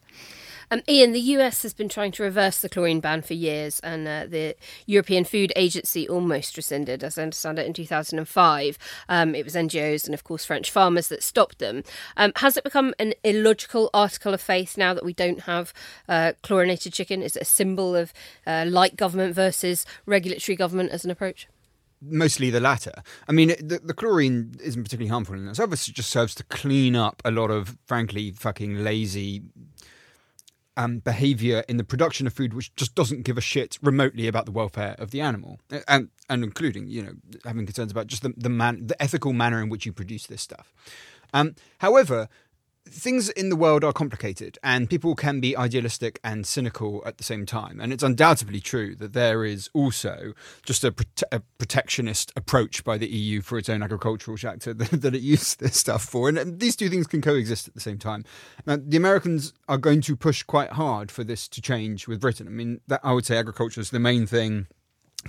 [0.73, 4.07] Um, Ian, the US has been trying to reverse the chlorine ban for years, and
[4.07, 8.77] uh, the European Food Agency almost rescinded, as I understand it, in 2005.
[9.09, 11.83] Um, it was NGOs and, of course, French farmers that stopped them.
[12.15, 15.73] Um, has it become an illogical article of faith now that we don't have
[16.07, 17.21] uh, chlorinated chicken?
[17.21, 18.13] Is it a symbol of
[18.47, 21.49] uh, light government versus regulatory government as an approach?
[22.01, 22.93] Mostly the latter.
[23.27, 25.71] I mean, the, the chlorine isn't particularly harmful in itself.
[25.71, 29.43] It just serves to clean up a lot of, frankly, fucking lazy
[30.77, 34.45] um, behavior in the production of food, which just doesn't give a shit remotely about
[34.45, 37.13] the welfare of the animal, and and including you know
[37.45, 40.41] having concerns about just the the man the ethical manner in which you produce this
[40.41, 40.73] stuff.
[41.33, 42.29] Um, however,
[42.87, 47.23] things in the world are complicated and people can be idealistic and cynical at the
[47.23, 47.79] same time.
[47.79, 52.97] And it's undoubtedly true that there is also just a, prote- a protectionist approach by
[52.97, 56.27] the EU for its own agricultural sector that, that it uses this stuff for.
[56.27, 58.25] And, and these two things can coexist at the same time.
[58.65, 62.47] Now, the Americans are going to push quite hard for this to change with Britain.
[62.47, 64.67] I mean, that, I would say agriculture is the main thing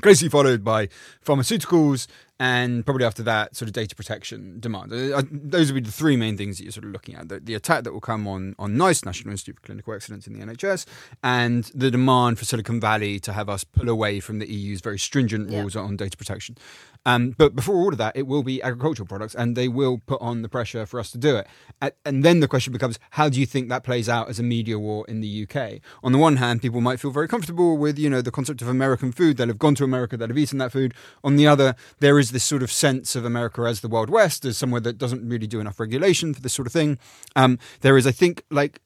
[0.01, 0.89] closely followed by
[1.25, 2.07] pharmaceuticals
[2.47, 4.93] and probably after that sort of data protection demand.
[4.93, 7.29] Uh, uh, those would be the three main things that you're sort of looking at.
[7.29, 10.33] The, the attack that will come on on nice national institute for clinical excellence in
[10.33, 10.85] the nhs
[11.23, 14.99] and the demand for silicon valley to have us pull away from the eu's very
[14.99, 15.61] stringent Yeah.
[15.61, 16.57] rules on data protection.
[17.05, 20.21] Um, but before all of that it will be agricultural products and they will put
[20.21, 21.47] on the pressure for us to do it.
[21.81, 24.43] A- and then the question becomes how do you think that plays out as a
[24.43, 25.57] media war in the uk
[26.03, 28.69] on the one hand people might feel very comfortable with you know the concept of
[28.69, 29.37] american food.
[29.37, 30.17] They'll have gone to america.
[30.17, 30.93] They'll have eaten that food.
[31.23, 34.45] On the other there is this sort of sense of america as the wild west
[34.45, 36.99] as somewhere that doesn't really do enough regulation for this sort of thing.
[37.37, 38.81] Um, there is i think like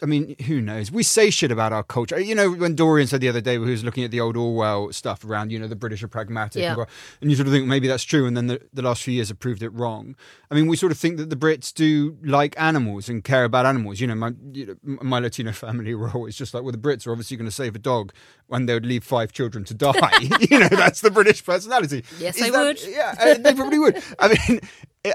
[0.00, 0.92] I mean, who knows?
[0.92, 2.20] We say shit about our culture.
[2.20, 4.92] You know, when Dorian said the other day, he was looking at the old Orwell
[4.92, 6.74] stuff around, you know, the British are pragmatic, Yeah.
[6.74, 6.86] and,
[7.20, 9.28] and you sort of think maybe that's true, and then the, the last few years
[9.28, 10.14] have proved it wrong.
[10.52, 13.66] I mean, we sort of think that the Brits do like animals and care about
[13.66, 13.98] animals.
[14.00, 17.04] You know, my you know, my Latino family were always just like, well, the Brits
[17.06, 18.12] are obviously going to save a dog
[18.46, 19.92] when they would leave five children to die.
[20.50, 22.04] you know, that's the British personality.
[22.20, 22.86] Yes, Is they that- would.
[22.86, 24.00] Yeah, uh, they probably would.
[24.18, 24.60] I mean.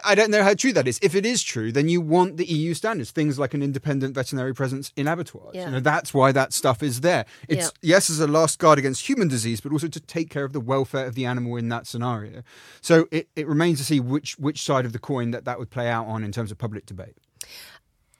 [0.04, 1.00] I don't know how true that is.
[1.02, 4.54] If it is true, then you want the EU standards, things like an independent veterinary
[4.54, 5.52] presence in abattoirs.
[5.54, 5.66] Yeah.
[5.66, 7.26] You know, that's why that stuff is there.
[7.50, 10.54] It's yes, as a last guard against human disease, but also to take care of
[10.54, 12.44] the welfare of the animal in that scenario.
[12.82, 15.70] So it, it remains to see which which side of the coin that that would
[15.70, 17.18] play out on in terms of public debate.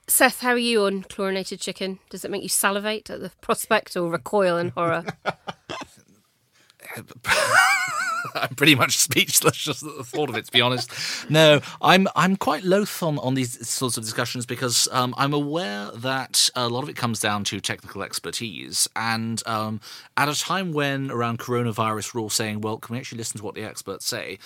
[0.08, 2.00] Seth, how are you on chlorinated chicken?
[2.10, 5.06] Does it make you salivate at the prospect or recoil in horror?
[8.36, 10.46] I'm pretty much speechless just at the thought of it.
[10.46, 10.92] To be honest,
[11.30, 15.92] no, I'm I'm quite loath on on these sorts of discussions because um, I'm aware
[15.92, 19.82] that a lot of it comes down to technical expertise, and um,
[20.18, 23.44] at a time when around coronavirus, we're all saying, "Well, can we actually listen to
[23.44, 24.40] what the experts say?"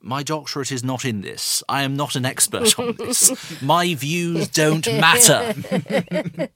[0.00, 1.62] My doctorate is not in this.
[1.68, 3.60] I am not an expert on this.
[3.62, 5.54] My views don't matter.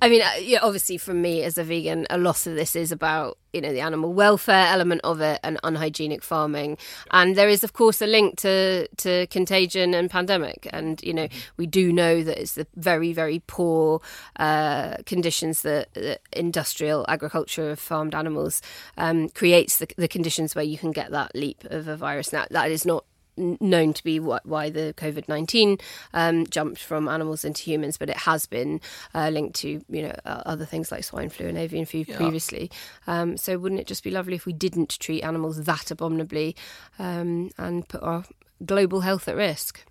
[0.00, 2.92] I mean, uh, yeah, obviously, for me as a vegan, a lot of this is
[2.92, 6.76] about you know the animal welfare element of it and unhygienic farming,
[7.10, 11.26] and there is of course a link to to contagion and pandemic, and you know
[11.56, 14.00] we do know that it's the very very poor
[14.38, 18.60] uh, conditions that, that industrial agriculture of farmed animals
[18.98, 22.32] um, creates the, the conditions where you can get that leap of a virus.
[22.32, 23.04] Now that is not
[23.36, 25.78] known to be what, why the COVID nineteen
[26.14, 28.80] um, jumped from animals into humans, but it has been
[29.14, 32.70] uh, linked to you know uh, other things like swine flu and avian flu previously.
[33.06, 36.56] Um, so wouldn't it just be lovely if we didn't treat animals that abominably
[36.98, 38.24] um, and put our
[38.64, 39.84] global health at risk?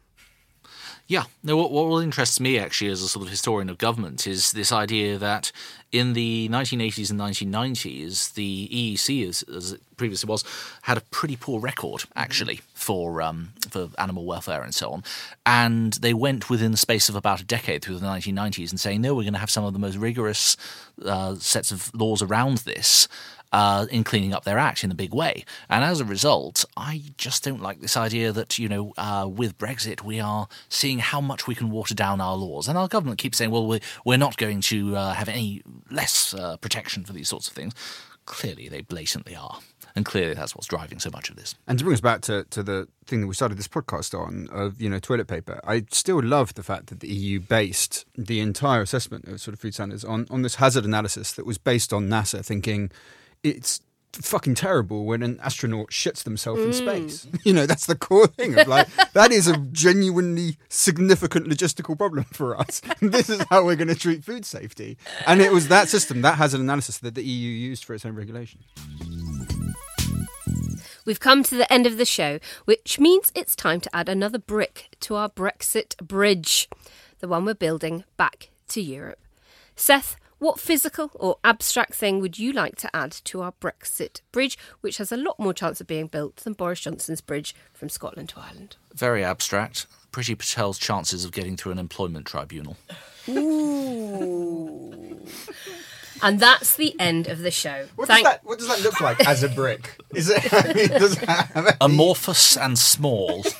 [1.07, 1.25] Yeah.
[1.43, 4.71] No, what, what interests me actually as a sort of historian of government is this
[4.71, 5.51] idea that
[5.91, 10.43] in the 1980s and 1990s, the EEC, as, as it previously was,
[10.81, 15.03] had a pretty poor record actually for um, for animal welfare and so on.
[15.45, 19.01] And they went within the space of about a decade through the 1990s and saying,
[19.01, 20.57] no, we're going to have some of the most rigorous
[21.05, 23.07] uh, sets of laws around this
[23.51, 25.45] uh, in cleaning up their act in a big way.
[25.69, 29.57] And as a result, I just don't like this idea that, you know, uh, with
[29.57, 32.67] Brexit, we are seeing how much we can water down our laws.
[32.67, 33.67] And our government keeps saying, well,
[34.05, 37.73] we're, not going to uh, have any less uh, protection for these sorts of things.
[38.25, 39.59] Clearly, they blatantly are.
[39.95, 41.55] And clearly, that's what's driving so much of this.
[41.67, 44.49] And to bring us back to, to the thing that we started this podcast on
[44.51, 48.41] of you know toilet paper, I still love the fact that the EU based the
[48.41, 51.93] entire assessment of sort of food standards on on this hazard analysis that was based
[51.93, 52.91] on NASA thinking
[53.45, 53.81] it's
[54.21, 56.73] fucking terrible when an astronaut shits themselves in mm.
[56.73, 57.27] space.
[57.43, 62.23] You know, that's the core thing of like that is a genuinely significant logistical problem
[62.25, 62.81] for us.
[63.01, 64.97] this is how we're going to treat food safety.
[65.27, 68.15] And it was that system, that hazard analysis that the EU used for its own
[68.15, 68.61] regulation.
[71.05, 74.39] We've come to the end of the show, which means it's time to add another
[74.39, 76.67] brick to our Brexit bridge,
[77.19, 79.19] the one we're building back to Europe.
[79.75, 84.57] Seth, what physical or abstract thing would you like to add to our Brexit bridge,
[84.81, 88.29] which has a lot more chance of being built than Boris Johnson's bridge from Scotland
[88.29, 88.75] to Ireland?
[88.93, 89.87] Very abstract.
[90.11, 92.77] Priti Patel's chances of getting through an employment tribunal.
[93.27, 95.25] Ooh.
[96.21, 97.85] and that's the end of the show.
[97.95, 99.97] What Thank- does that what does that look like as a brick?
[100.13, 103.43] Is it I mean, does it have any- Amorphous and small.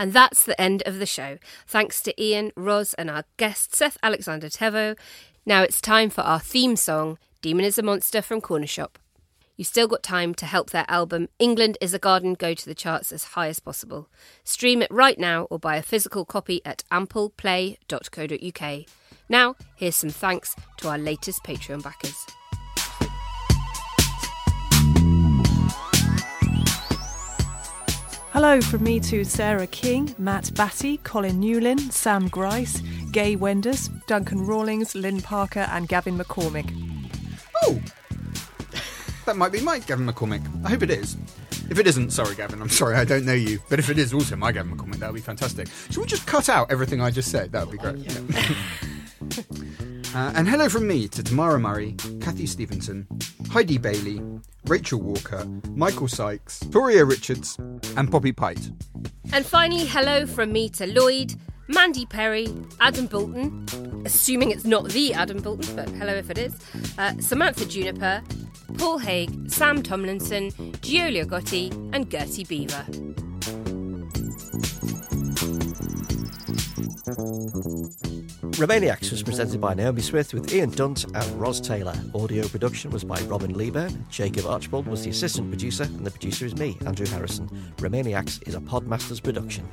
[0.00, 1.36] And that's the end of the show.
[1.66, 4.96] Thanks to Ian, Ros, and our guest Seth Alexander Thévoz.
[5.44, 8.92] Now it's time for our theme song, Demon is a Monster from Cornershop.
[9.58, 12.74] You've still got time to help their album England is a Garden go to the
[12.74, 14.08] charts as high as possible.
[14.42, 18.86] Stream it right now or buy a physical copy at ampleplay.co.uk.
[19.28, 22.24] Now, here's some thanks to our latest Patreon backers.
[28.42, 32.80] Hello from me to Sarah King, Matt Batty, Colin Newlin, Sam Grice,
[33.12, 36.72] Gay Wenders, Duncan Rawlings, Lynn Parker, and Gavin McCormick.
[37.62, 37.78] Oh,
[39.26, 40.42] that might be my Gavin McCormick.
[40.64, 41.18] I hope it is.
[41.68, 42.62] If it isn't, sorry, Gavin.
[42.62, 43.60] I'm sorry, I don't know you.
[43.68, 45.68] But if it is also my Gavin McCormick, that would be fantastic.
[45.90, 47.52] Should we just cut out everything I just said?
[47.52, 48.06] That would be great.
[49.20, 49.44] Oh,
[50.12, 53.06] Uh, and hello from me to Tamara Murray, Kathy Stevenson,
[53.48, 54.20] Heidi Bailey,
[54.66, 55.44] Rachel Walker,
[55.76, 57.56] Michael Sykes, Toria Richards,
[57.96, 58.72] and Poppy Pite.
[59.32, 61.34] And finally, hello from me to Lloyd,
[61.68, 62.48] Mandy Perry,
[62.80, 63.64] Adam Bolton,
[64.04, 66.56] assuming it's not the Adam Bolton, but hello if it is,
[66.98, 68.20] uh, Samantha Juniper,
[68.78, 70.50] Paul Haig, Sam Tomlinson,
[70.80, 72.84] Giulia Gotti, and Gertie Beaver.
[78.56, 81.94] Remainiacs was presented by Naomi Smith with Ian Dunt and Ros Taylor.
[82.14, 84.08] Audio production was by Robin Lieburn.
[84.08, 87.48] Jacob Archibald was the assistant producer, and the producer is me, Andrew Harrison.
[87.76, 89.68] Remainiacs is a Podmasters production.